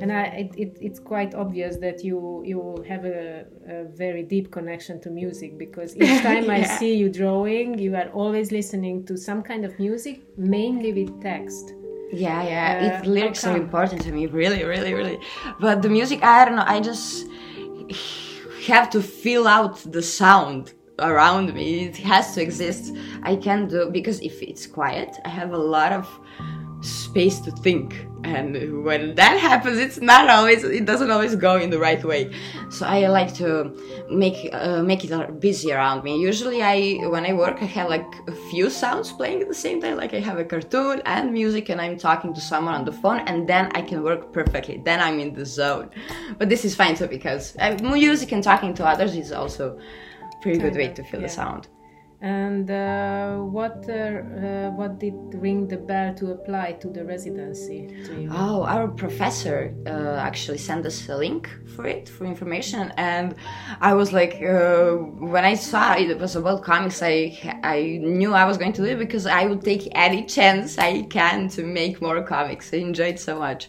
[0.00, 4.50] And I, it, it, it's quite obvious that you you have a, a very deep
[4.50, 9.16] connection to music because each time I see you drawing, you are always listening to
[9.16, 11.74] some kind of music, mainly with text.
[12.12, 12.96] Yeah, yeah.
[12.96, 15.18] Uh, it lyrics are important to me, really, really, really.
[15.60, 16.64] But the music, I don't know.
[16.66, 17.26] I just
[18.66, 21.86] have to feel out the sound around me.
[21.86, 22.94] It has to exist.
[23.22, 26.08] I can't do because if it's quiet, I have a lot of
[26.80, 28.06] space to think.
[28.26, 30.64] And when that happens, it's not always.
[30.64, 32.32] It doesn't always go in the right way.
[32.70, 33.48] So I like to
[34.10, 36.12] make uh, make it busy around me.
[36.30, 39.80] Usually, I when I work, I have like a few sounds playing at the same
[39.80, 39.96] time.
[39.96, 43.20] Like I have a cartoon and music, and I'm talking to someone on the phone,
[43.28, 44.82] and then I can work perfectly.
[44.84, 45.90] Then I'm in the zone.
[46.38, 50.42] But this is fine too because uh, music and talking to others is also a
[50.42, 51.26] pretty good way to feel Yeah.
[51.28, 51.68] the sound.
[52.20, 57.88] And uh, what uh, uh, what did ring the bell to apply to the residency
[58.06, 58.30] to you?
[58.32, 63.34] Oh, our professor uh, actually sent us a link for it for information, and
[63.82, 64.92] I was like, uh,
[65.32, 68.88] when I saw it was about comics, I I knew I was going to do
[68.88, 72.72] it because I would take any chance I can to make more comics.
[72.72, 73.68] I enjoyed so much.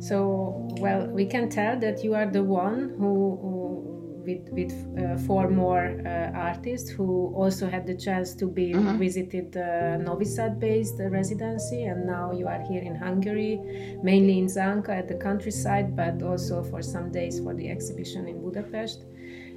[0.00, 3.93] So, well, we can tell that you are the one who, who
[4.24, 9.52] with, with uh, four more uh, artists who also had the chance to be visited
[9.52, 13.60] the Novi Sad based residency, and now you are here in Hungary,
[14.02, 18.40] mainly in Zanka at the countryside, but also for some days for the exhibition in
[18.40, 19.04] Budapest.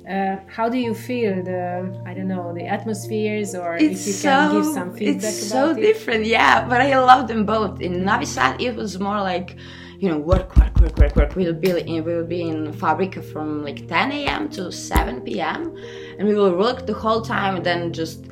[0.10, 4.54] Uh, how do you feel the I don't know the atmospheres or if you can
[4.54, 5.82] give some feedback it's so it?
[5.82, 9.58] different yeah but i love them both in Novi Sad it was more like
[10.00, 11.36] you know work work work work work.
[11.36, 15.76] We'll be in we'll be in Fabrika from like 10 a.m to 7 p.m
[16.20, 18.28] and we will work the whole time and then just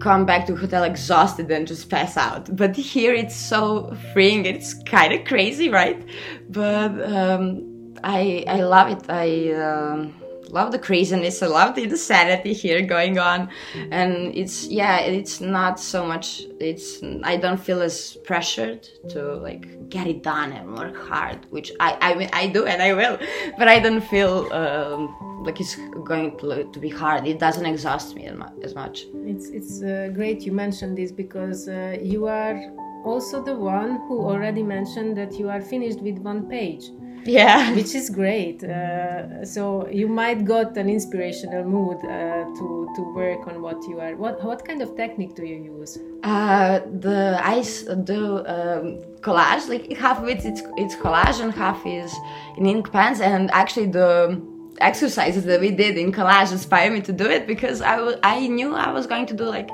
[0.00, 2.54] come back to hotel exhausted and just pass out.
[2.56, 6.02] But here it's so freeing it's kind of crazy right?
[6.48, 9.04] But um i i love it.
[9.08, 10.14] I um
[10.52, 13.48] love the craziness i love the insanity here going on.
[13.90, 19.64] And it's yeah it's not so much it's i don't feel as pressured to like
[19.88, 23.18] get it done and work hard which i i mean i do and i will
[23.58, 27.26] but i don't feel um, like it's going to, to be hard.
[27.26, 28.30] It doesn't exhaust me
[28.62, 29.06] as much.
[29.26, 32.56] It's it's uh, great you mentioned this because uh, you are
[33.04, 36.90] also the one who already mentioned that you are finished with one page,
[37.24, 38.62] yeah which is great.
[38.64, 44.00] Uh, so you might got an inspirational mood uh, to to work on what you
[44.00, 44.14] are.
[44.16, 45.98] What what kind of technique do you use?
[46.22, 49.68] Uh, the I s- do um, collage.
[49.68, 52.12] Like half of it, it's it's collage, and half is
[52.56, 53.20] in ink pens.
[53.20, 54.40] And actually, the
[54.80, 58.74] exercises that we did in collage inspired me to do it because I I knew
[58.74, 59.70] I was going to do like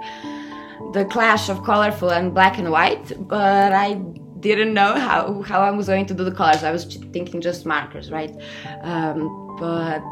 [0.92, 4.00] the clash of colorful and black and white, but I
[4.40, 6.62] didn't know how how I was going to do the colors.
[6.62, 8.34] I was thinking just markers, right?
[8.82, 10.02] Um, but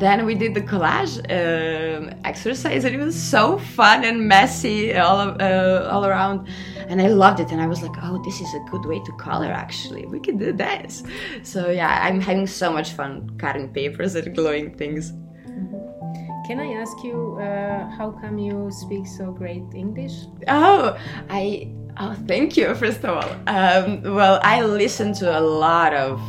[0.00, 5.18] then we did the collage um, exercise, and it was so fun and messy all
[5.20, 6.48] uh, all around,
[6.88, 7.50] and I loved it.
[7.52, 9.46] And I was like, "Oh, this is a good way to color.
[9.46, 11.02] Actually, we could do this."
[11.42, 15.12] So yeah, I'm having so much fun cutting papers and gluing things.
[16.46, 20.26] Can I ask you uh, how come you speak so great English?
[20.48, 21.72] Oh, I.
[21.98, 22.74] Oh, thank you.
[22.74, 26.20] First of all, um, well, I listen to a lot of.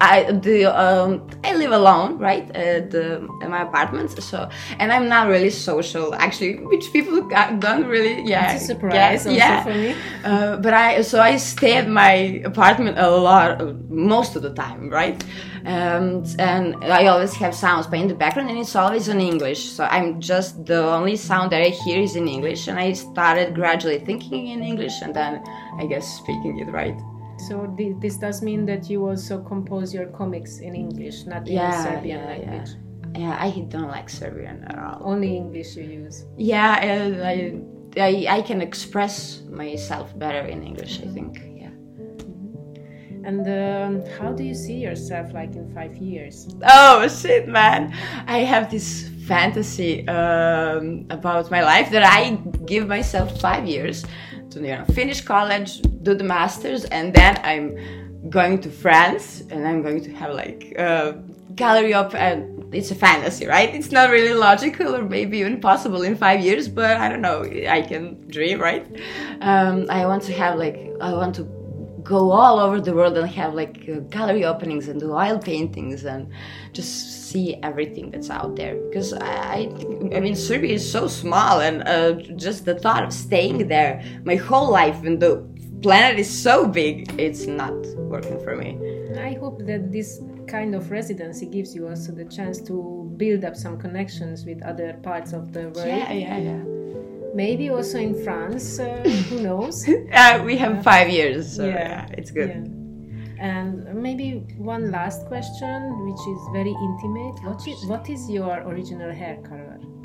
[0.00, 2.50] I the um, I live alone, right?
[2.56, 4.48] At the in my apartment, so
[4.78, 7.28] and I'm not really social, actually, which people
[7.58, 8.22] don't really.
[8.22, 9.62] Yeah, It's a surprise also yeah.
[9.62, 9.94] for me.
[10.24, 14.88] Uh, but I so I stay at my apartment a lot, most of the time,
[14.88, 15.22] right?
[15.66, 19.70] Um, and I always have sounds playing in the background, and it's always in English.
[19.70, 23.54] So I'm just the only sound that I hear is in English, and I started
[23.54, 25.42] gradually thinking in English, and then
[25.78, 26.96] I guess speaking it right.
[27.48, 31.54] So thi- this does mean that you also compose your comics in English, not in
[31.54, 32.70] Yeah, Serbian yeah, language.
[33.16, 35.00] Yeah, I don't like Serbian at all.
[35.02, 36.26] Only English you use.
[36.36, 41.00] Yeah, I, I I can express myself better in English.
[41.02, 41.42] I think.
[41.56, 41.74] Yeah.
[43.28, 46.48] And um, how do you see yourself like in five years?
[46.62, 47.92] Oh shit, man!
[48.26, 54.04] I have this fantasy um, about my life that I give myself five years
[54.50, 59.66] to you know finish college, do the masters, and then I'm going to France and
[59.66, 61.22] I'm going to have like a
[61.54, 63.74] gallery up and it's a fantasy, right?
[63.74, 67.42] It's not really logical or maybe even possible in five years, but I don't know.
[67.42, 68.86] I can dream, right?
[69.40, 71.59] Um, I want to have like I want to
[72.10, 76.04] go all over the world and have like uh, gallery openings and do oil paintings
[76.04, 76.22] and
[76.72, 76.92] just
[77.30, 78.74] see everything that's out there.
[78.88, 79.58] Because I, I,
[80.16, 82.12] I mean Serbia is so small and uh,
[82.46, 83.94] just the thought of staying there
[84.24, 85.34] my whole life and the
[85.82, 86.94] planet is so big
[87.26, 87.78] it's not
[88.12, 88.70] working for me.
[89.30, 92.74] I hope that this kind of residency gives you also the chance to
[93.16, 95.86] build up some connections with other parts of the world.
[95.86, 96.62] yeah yeah yeah
[97.34, 99.88] Maybe also in France, uh, who knows?
[100.12, 102.80] uh, we have five years so yeah, it's good Yeah.
[103.40, 107.42] And maybe one last question, which is very intimate.
[107.42, 109.80] What is, what is your original hair color?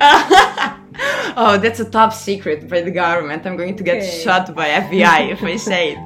[1.36, 3.46] oh, that's a top secret by the government.
[3.46, 4.22] I'm going to get Okay.
[4.24, 5.98] shot by FBI if I say it.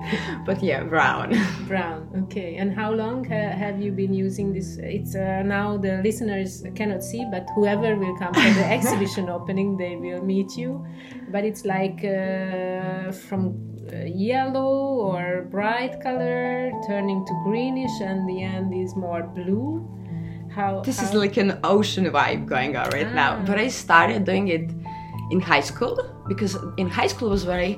[0.46, 1.28] But yeah, brown.
[1.68, 2.08] Brown.
[2.24, 2.56] Okay.
[2.56, 4.78] And how long ha- have you been using this?
[4.78, 9.76] It's uh, now the listeners cannot see, but whoever will come for the exhibition opening,
[9.76, 10.84] they will meet you.
[11.30, 13.54] But it's like uh, from
[13.92, 14.72] uh, yellow
[15.10, 19.86] or bright color turning to greenish, and the end is more blue.
[20.54, 23.36] How This is like an ocean vibe going on right now.
[23.38, 23.44] Ah.
[23.46, 24.68] But I started doing it
[25.31, 27.74] in high school because in high school was where I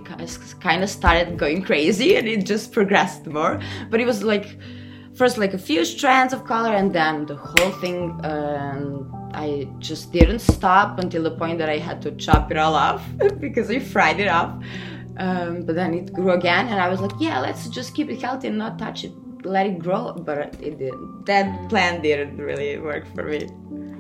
[0.61, 3.61] kind of started going crazy and it just progressed more.
[3.91, 4.59] But it was like
[5.15, 8.21] first like a few strands of color and then the whole thing.
[8.25, 12.75] Um, I just didn't stop until the point that I had to chop it all
[12.75, 13.03] off
[13.41, 14.63] because I fried it off.
[15.19, 18.21] Um, but then it grew again, and I was like, yeah, let's just keep it
[18.21, 19.13] healthy and not touch it,
[19.45, 20.13] let it grow.
[20.13, 21.27] But it didn't.
[21.27, 23.49] That plan didn't really work for me.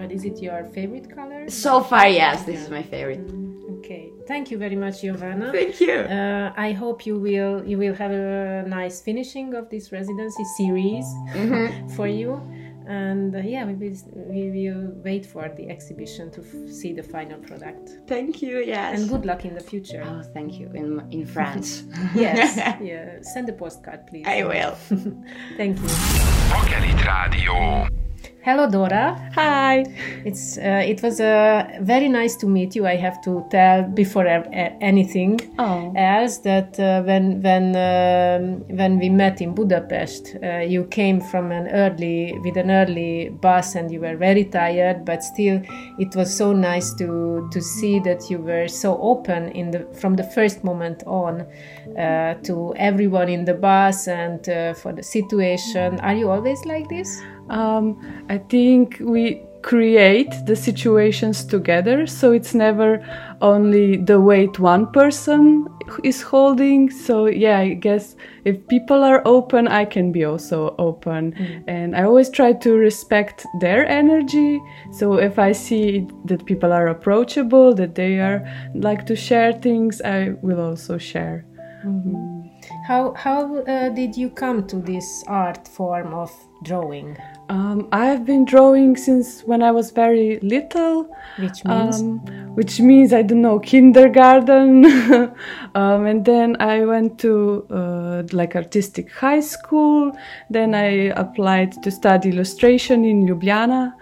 [0.03, 1.49] But is it your favorite color?
[1.49, 3.25] So far, yes, this is my favorite.
[3.79, 5.53] Okay, thank you very much, Giovanna.
[5.53, 5.93] Thank you.
[5.93, 11.05] Uh, I hope you will you will have a nice finishing of this residency series
[11.05, 11.87] mm-hmm.
[11.95, 12.43] for you.
[12.85, 13.97] And uh, yeah we will,
[14.35, 17.85] we will wait for the exhibition to f- see the final product.
[18.09, 18.99] Thank you yes.
[18.99, 20.03] And good luck in the future.
[20.05, 20.69] Oh thank you.
[20.75, 21.85] In in france.
[22.27, 22.57] Yes
[22.91, 23.23] yeah.
[23.35, 24.27] Send a postcard please.
[24.27, 24.75] I will.
[25.61, 25.89] Thank you.
[26.51, 28.02] Rock Radio
[28.45, 29.31] Hello, Dora.
[29.37, 29.85] Hi.
[30.25, 32.89] It's uh, it was uh, very nice to meet you.
[32.89, 35.93] I have to tell before anything oh.
[35.95, 41.53] else that uh, when when um, when we met in Budapest, uh, you came from
[41.53, 45.63] an early with an early bus and you were very tired, but still
[46.01, 50.17] it was so nice to to see that you were so open in the from
[50.17, 51.47] the first moment on
[51.97, 56.01] uh, to everyone in the bus and uh, for the situation.
[56.01, 57.23] Are you always like this?
[57.53, 63.05] Um, I think we create the situations together, so it's never
[63.41, 65.67] only the weight one person
[66.03, 66.91] is holding.
[66.91, 71.33] So, yeah, I guess if people are open, I can be also open.
[71.33, 71.65] Mm.
[71.69, 74.61] And I always try to respect their energy.
[74.93, 78.43] So, if I see that people are approachable, that they are
[78.75, 81.47] like to share things, I will also share.
[81.85, 82.43] Mm-hmm.
[82.87, 86.31] How how uh, did you come to this art form of
[86.63, 87.17] drawing?
[87.49, 91.09] Um, I've been drawing since when I was very little.
[91.39, 92.01] Which means?
[92.01, 92.19] Um,
[92.55, 94.85] which means, I don't know, kindergarten.
[95.75, 100.13] um, and then I went to uh, like artistic high school.
[100.51, 103.93] Then I applied to study illustration in Ljubljana.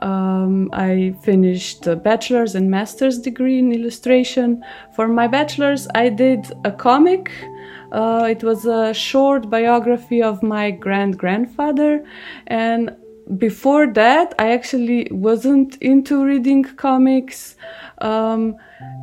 [0.00, 4.62] Um, I finished a bachelor's and master's degree in illustration.
[4.94, 7.30] For my bachelor's, I did a comic
[7.92, 12.04] Uh, it was a short biography of my grand grandfather,
[12.46, 12.94] and
[13.36, 17.56] before that, I actually wasn't into reading comics.
[18.00, 18.56] Um,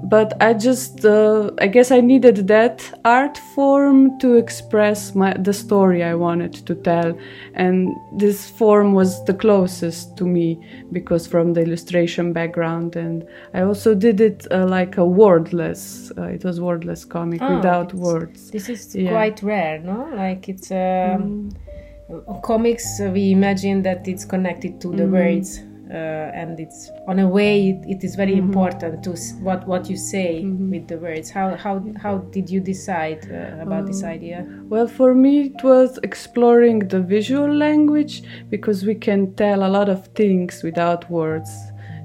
[0.05, 5.51] but I just, uh, I guess I needed that art form to express my, the
[5.51, 7.17] story I wanted to tell.
[7.55, 10.59] And this form was the closest to me
[10.91, 12.95] because from the illustration background.
[12.95, 17.57] And I also did it uh, like a wordless, uh, it was wordless comic oh,
[17.57, 18.51] without words.
[18.51, 19.11] This is yeah.
[19.11, 20.09] quite rare, no?
[20.13, 21.55] Like it's, um, mm.
[22.43, 25.11] Comics, we imagine that it's connected to the mm.
[25.11, 28.47] words uh, and it's on a way it, it is very mm-hmm.
[28.47, 30.71] important to what what you say mm-hmm.
[30.71, 34.87] with the words how how how did you decide uh, about um, this idea well
[34.87, 40.07] for me it was exploring the visual language because we can tell a lot of
[40.07, 41.51] things without words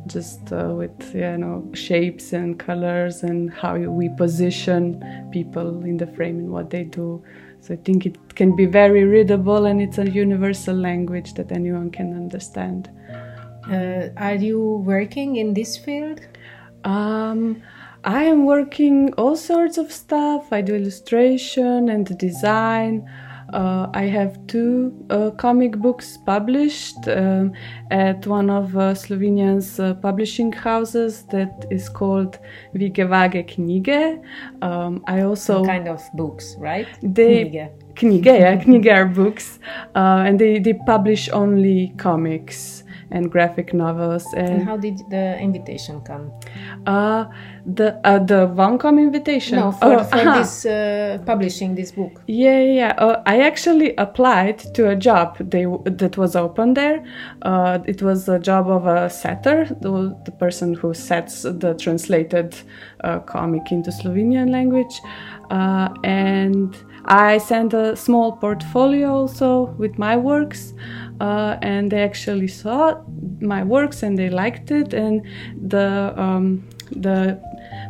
[0.06, 6.06] just uh, with you know shapes and colors and how we position people in the
[6.06, 7.22] frame and what they do
[7.60, 11.90] so i think it can be very readable and it's a universal language that anyone
[11.90, 12.90] can understand
[13.70, 16.20] uh, are you working in this field?
[16.84, 17.62] Um,
[18.02, 20.52] I am working all sorts of stuff.
[20.52, 23.08] I do illustration and design.
[23.52, 27.52] Uh, I have two uh, comic books published um,
[27.90, 32.38] at one of uh, Slovenia's uh, publishing houses that is called
[32.74, 34.22] Vigevage Knjige.
[34.62, 36.86] Um, I also Some kind of books, right?
[37.02, 37.70] They knige.
[37.94, 39.58] knjige yeah, knjige are books,
[39.94, 44.24] uh, and they they publish only comics and graphic novels.
[44.34, 46.32] And, and how did the invitation come?
[46.86, 47.26] Uh,
[47.66, 49.58] the uh, the Vancom invitation.
[49.58, 50.38] No, for, oh, for uh-huh.
[50.38, 52.22] this uh, publishing this book.
[52.26, 52.94] Yeah, yeah.
[52.98, 57.04] Uh, I actually applied to a job they, that was open there.
[57.42, 62.56] Uh, it was a job of a setter, the, the person who sets the translated
[63.04, 65.00] uh, comic into Slovenian language,
[65.50, 70.74] uh, and I sent a small portfolio also with my works
[71.20, 73.00] uh, and they actually saw
[73.40, 74.94] my works and they liked it.
[74.94, 75.22] And
[75.68, 77.40] the um, the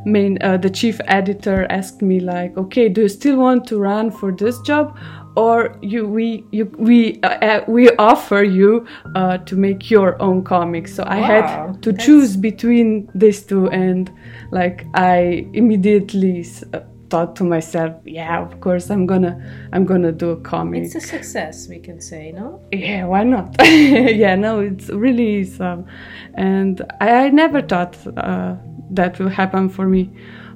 [0.04, 4.10] main uh, the chief editor asked me like okay do you still want to run
[4.10, 4.98] for this job?
[5.36, 10.42] Or you we you we uh, uh we offer you uh, to make your own
[10.42, 10.94] comics.
[10.94, 13.68] So i had to choose between these two.
[13.70, 14.10] And
[14.50, 16.80] like i immediately uh,
[17.10, 19.34] thought to myself, yeah, of course I'm gonna
[19.72, 20.84] I'm gonna do a comic.
[20.84, 22.60] It's a success, we can say, no?
[22.72, 23.56] yeah, why not?
[23.62, 25.60] yeah, no, it's really is.
[25.60, 25.86] Um,
[26.34, 28.54] and I, I never thought uh,
[28.90, 30.10] that will happen for me.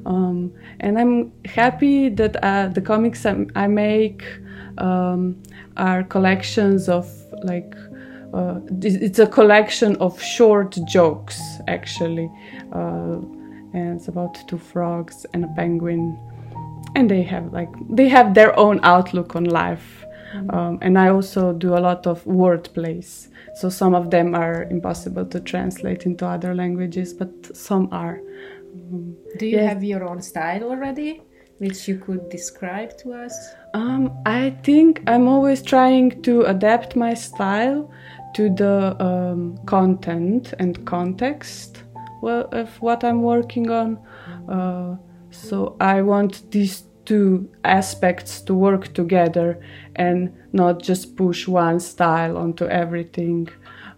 [0.07, 4.23] Um, and I'm happy that uh, the comics I, I make
[4.79, 5.43] um,
[5.77, 7.11] are collections of
[7.43, 7.75] like
[8.33, 12.31] uh, it's it's a collection of short jokes actually
[12.73, 13.19] uh,
[13.73, 16.19] and it's about two frogs and a penguin
[16.95, 20.05] and they have like they have their own outlook on life
[20.51, 24.65] um, and i also do a lot of word plays so some of them are
[24.65, 28.21] impossible to translate into other languages but some are
[29.39, 29.69] Do you Yes.
[29.73, 31.23] have your own style already,
[31.59, 33.35] which you could describe to us?
[33.75, 37.91] Um, I think I'm always trying to adapt my style
[38.35, 41.85] to the um, content and context
[42.23, 43.99] well, of what I'm working on.
[44.49, 44.97] Uh,
[45.35, 49.61] so I want these two aspects to work together
[49.97, 53.49] and not just push one style onto everything.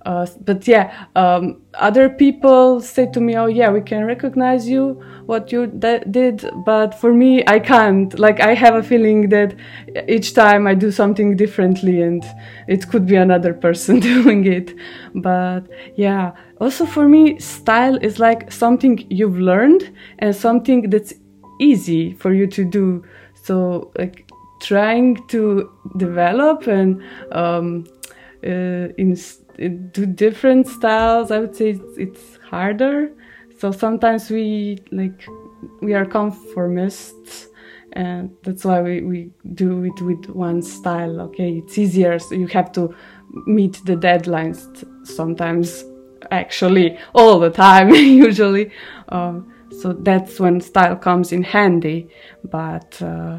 [0.05, 5.03] Uh, but yeah, um, other people say to me, "Oh yeah, we can recognize you,
[5.27, 8.17] what you d- did," but for me, I can't.
[8.17, 9.57] Like I have a feeling that
[10.09, 12.25] each time I do something differently, and
[12.69, 14.75] it could be another person doing it.
[15.15, 15.63] But
[15.97, 21.15] yeah, also for me, style is like something you've learned and something that's
[21.59, 23.05] easy for you to do.
[23.35, 24.31] So like
[24.61, 27.03] trying to develop and
[27.33, 27.87] um,
[28.45, 29.17] uh, in,
[29.91, 33.11] do different styles i would say it's, it's harder.
[33.59, 35.27] So sometimes we like
[35.81, 37.47] we are conformists
[37.93, 41.59] and that's why we, we do it with one style okay?
[41.59, 42.95] It's easier so you have to
[43.47, 44.61] meet the deadlines
[45.07, 45.85] sometimes
[46.31, 48.71] actually all the time usually.
[49.09, 52.09] Um, so that's when style comes in handy
[52.45, 53.39] but uh,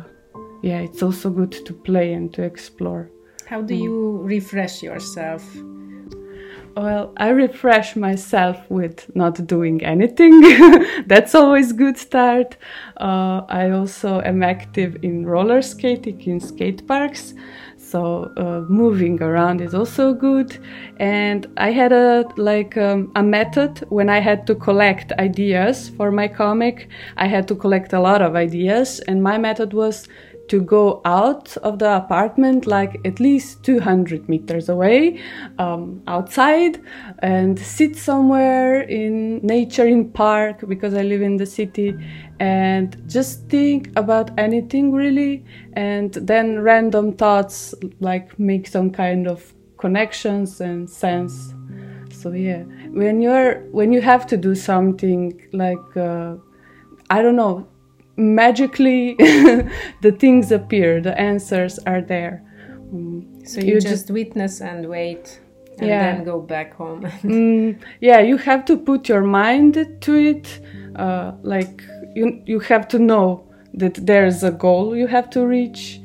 [0.61, 3.09] yeah it's also good to play and to explore
[3.47, 5.41] How do you refresh yourself?
[6.75, 10.41] Well, I refresh myself with not doing anything.
[11.07, 12.57] That's always a good start.
[12.97, 17.33] Uh, I also am active in roller skating in skate parks,
[17.89, 20.57] so uh, moving around is also good.
[20.97, 26.11] And I had a like um, a method when I had to collect ideas for
[26.11, 26.89] my comic.
[27.15, 30.07] I had to collect a lot of ideas, and my method was
[30.47, 35.21] to go out of the apartment like at least 200 meters away
[35.59, 36.81] um, outside
[37.19, 41.95] and sit somewhere in nature in park because i live in the city
[42.39, 45.43] and just think about anything really
[45.73, 51.53] and then random thoughts like make some kind of connections and sense.
[52.11, 52.63] So yeah.
[52.91, 56.35] When you're when you have to do something like uh,
[57.09, 57.67] i don't know
[58.18, 59.15] magically
[60.01, 62.43] the things appear the answers are there
[62.93, 65.41] Mm, So you, You just, just- witness and wait
[65.80, 66.15] and Yeah.
[66.15, 67.01] then go back home.
[67.24, 70.61] mm, yeah you have to put your mind to it
[70.95, 71.84] uh, like
[72.15, 73.43] you, you have to know
[73.74, 75.99] that there's a goal you have to reach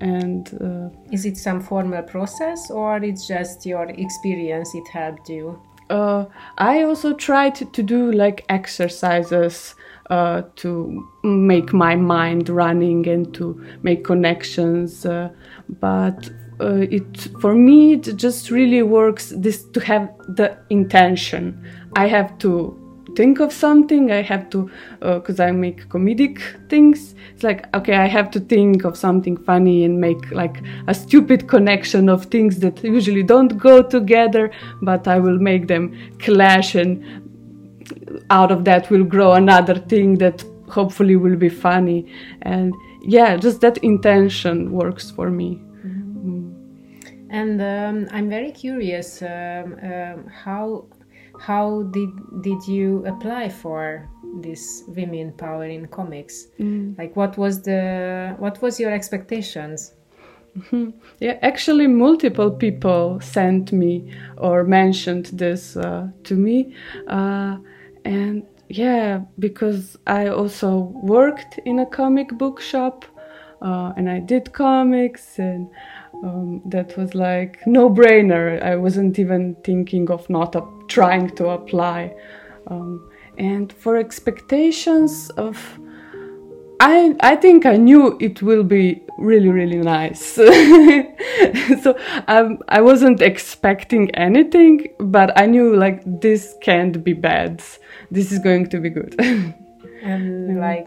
[0.00, 5.60] and uh, Is it some formal process or it's just your experience it helped you?
[5.90, 9.74] uh, I also tried to do like exercises
[10.10, 15.04] uh, to make my mind running and to make connections.
[15.04, 15.28] Uh,
[15.80, 16.30] but
[16.60, 21.62] uh, it for me it just really works this to have the intention.
[21.94, 22.76] I have to
[23.16, 24.10] think of something.
[24.10, 27.14] I have to because I make comedic things.
[27.34, 31.48] It's like okay, I have to think of something funny and make like a stupid
[31.48, 34.50] connection of things that usually don't go together,
[34.82, 37.27] but I will make them clash and
[38.30, 42.06] out of that will grow another thing that hopefully will be funny.
[42.42, 45.60] And yeah just that intention works for me.
[47.30, 50.86] And um, I'm very curious um, um, how
[51.38, 52.10] how did
[52.42, 54.08] did you apply for
[54.40, 56.46] this women power in comics?
[56.96, 59.94] Like what was the what was your expectations?
[61.20, 66.74] yeah actually multiple people sent me or mentioned this uh, to me.
[67.06, 67.58] Uh,
[68.68, 73.04] yeah because i also worked in a comic book shop
[73.62, 75.68] uh, and i did comics and
[76.22, 80.54] um, that was like no brainer i wasn't even thinking of not
[80.88, 82.14] trying to apply
[82.66, 85.56] um, and for expectations of
[86.80, 90.20] I I think I knew it will be really really nice.
[91.82, 91.98] so
[92.28, 97.62] um, I wasn't expecting anything, but I knew like this can't be bad.
[98.10, 99.14] This is going to be good.
[100.00, 100.86] And like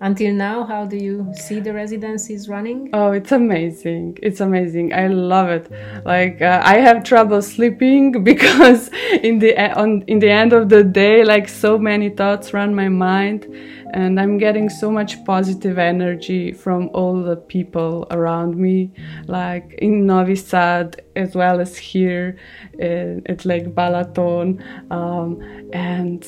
[0.00, 2.90] until now, how do you see the residencies running?
[2.92, 4.18] Oh, it's amazing.
[4.22, 4.92] It's amazing.
[4.92, 5.70] I love it.
[6.04, 8.90] Like uh, I have trouble sleeping because
[9.22, 12.88] in the on in the end of the day like so many thoughts run my
[12.88, 13.46] mind
[13.94, 18.90] and I'm getting so much positive energy from all the people around me
[19.28, 22.36] like in Novi Sad as well as here
[22.80, 25.40] uh, at Lake Balaton um,
[25.72, 26.26] and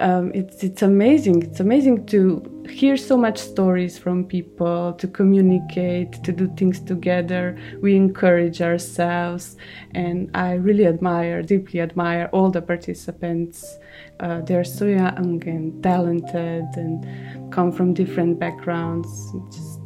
[0.00, 1.42] um, it's it's amazing.
[1.42, 7.56] It's amazing to hear so much stories from people, to communicate, to do things together.
[7.80, 9.56] We encourage ourselves,
[9.94, 13.78] and I really admire, deeply admire all the participants.
[14.20, 19.08] Uh, they're so young and talented, and come from different backgrounds.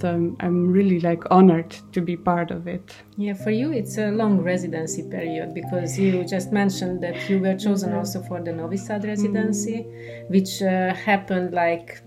[0.00, 2.94] Just um, I'm really like honored to be part of it.
[3.16, 7.56] Yeah, for you it's a long residency period because you just mentioned that you were
[7.56, 10.32] chosen also for the Novi Sad residency, mm-hmm.
[10.32, 12.02] which uh, happened like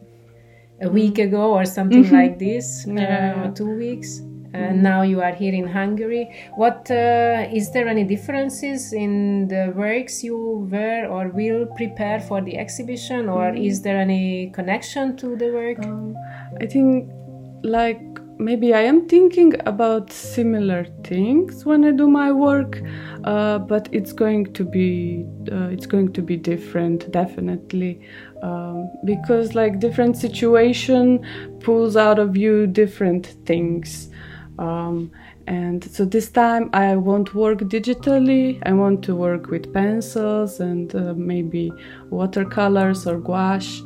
[0.82, 2.16] a week ago or something mm-hmm.
[2.16, 4.22] like this, uh, or two weeks.
[4.56, 6.30] And now you are here in Hungary.
[6.56, 12.40] What uh, is there any differences in the works you were or will prepare for
[12.40, 13.64] the exhibition, or mm-hmm.
[13.64, 15.80] is there any connection to the work?
[15.80, 16.16] Um,
[16.62, 17.10] I think
[17.64, 18.02] like
[18.38, 22.82] maybe I am thinking about similar things when I do my work,
[23.24, 28.02] uh, but it's going to be uh, it's going to be different definitely
[28.42, 31.26] um, because like different situation
[31.62, 34.10] pulls out of you different things.
[34.60, 35.12] Um,
[35.48, 38.62] and so this time I won't work digitally.
[38.66, 41.72] I want to work with pencils and uh, maybe
[42.10, 43.84] watercolors or gouache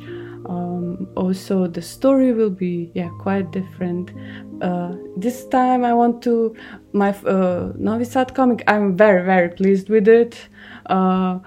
[0.48, 4.12] um, also the story will be yeah quite different.
[4.60, 6.56] Uh, this time i want to
[6.92, 10.48] my uh, Novi Sad comic i'm very very pleased with it.
[10.86, 11.38] Uh,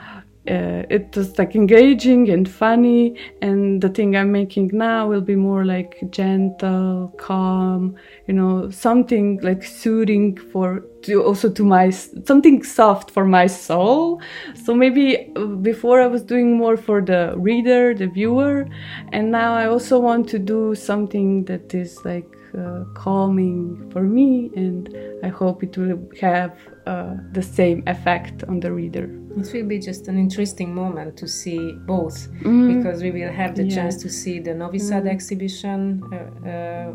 [0.49, 5.35] uh, it was like engaging and funny and the thing i'm making now will be
[5.35, 7.95] more like gentle calm
[8.27, 14.19] you know something like soothing for to also to my something soft for my soul
[14.55, 18.67] so maybe uh, before i was doing more for the reader the viewer
[19.11, 22.27] and now i also want to do something that is like
[22.57, 28.59] uh, calming for me and i hope it will have uh, the same effect on
[28.59, 29.20] the reader.
[29.37, 32.75] It will be just an interesting moment to see both mm.
[32.75, 33.75] because we will have the yeah.
[33.75, 35.11] chance to see the Novi Sad mm.
[35.11, 36.93] exhibition uh, uh,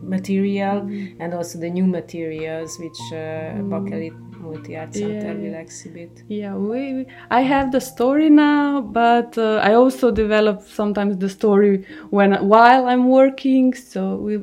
[0.00, 1.16] material mm.
[1.20, 3.60] and also the new materials which uh.
[3.70, 5.34] Bakelit Multi Art Center yeah.
[5.34, 6.22] will exhibit.
[6.28, 11.86] Yeah, we, I have the story now, but uh, I also develop sometimes the story
[12.10, 13.74] when while I'm working.
[13.74, 14.34] So we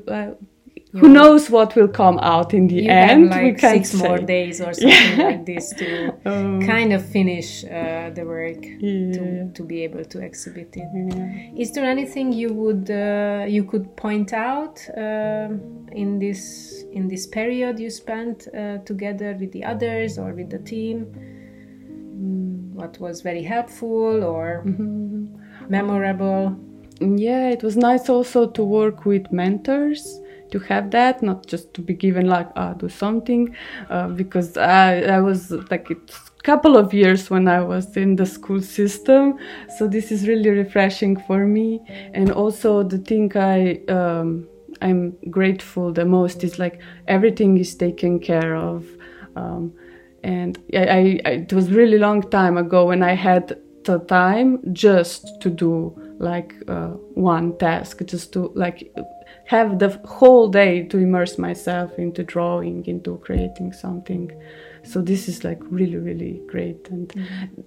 [0.93, 3.29] who knows what will come out in the end?
[3.29, 4.07] Like six say.
[4.07, 5.23] more days or something yeah.
[5.23, 9.13] like this to um, kind of finish uh, the work yeah.
[9.13, 10.89] to, to be able to exhibit it.
[10.93, 11.61] Yeah.
[11.61, 15.47] Is there anything you would uh, you could point out uh,
[15.93, 20.59] in this in this period you spent uh, together with the others or with the
[20.59, 21.05] team?
[21.87, 25.25] Mm, what was very helpful or mm-hmm.
[25.69, 26.57] memorable?
[26.99, 30.19] Yeah, it was nice also to work with mentors
[30.51, 33.55] to have that, not just to be given like ah do something,
[33.89, 38.25] uh, because I I was like it's couple of years when I was in the
[38.25, 39.37] school system,
[39.77, 41.79] so this is really refreshing for me,
[42.13, 43.81] and also the thing I.
[43.87, 44.47] Um,
[44.83, 48.85] I'm grateful the most is like everything is taken care of.
[49.35, 49.73] Um,
[50.23, 55.41] and I, I, it was really long time ago when I had the time just
[55.41, 58.91] to do like uh, one task, just to like
[59.51, 64.31] have the whole day to immerse myself into drawing, into creating something.
[64.83, 66.87] So this is like really, really great.
[66.89, 67.61] And mm-hmm.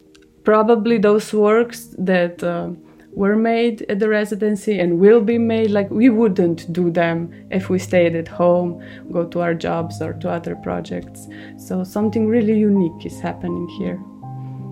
[0.45, 2.71] probably those works that uh,
[3.13, 7.19] were made at the residency and will be made, like we wouldn't do them
[7.51, 8.83] if we stayed at home,
[9.13, 11.29] go to our jobs or to other projects.
[11.59, 14.01] So something really unique is happening here.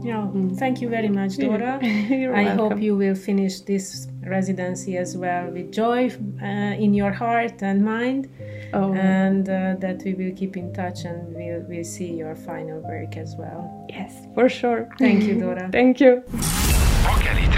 [0.02, 0.56] Yeah, mm.
[0.56, 1.78] thank you very much, Dora.
[1.82, 2.58] I welcome.
[2.58, 6.10] hope you will finish this residency as well with joy
[6.42, 8.28] uh, in your heart and mind,
[8.72, 8.92] oh.
[8.94, 13.16] and uh, that we will keep in touch and we'll, we'll see your final work
[13.16, 13.86] as well.
[13.88, 14.88] Yes, for sure.
[14.98, 15.68] Thank you, Dora.
[15.72, 16.22] thank you.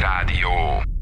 [0.04, 0.93] Rádió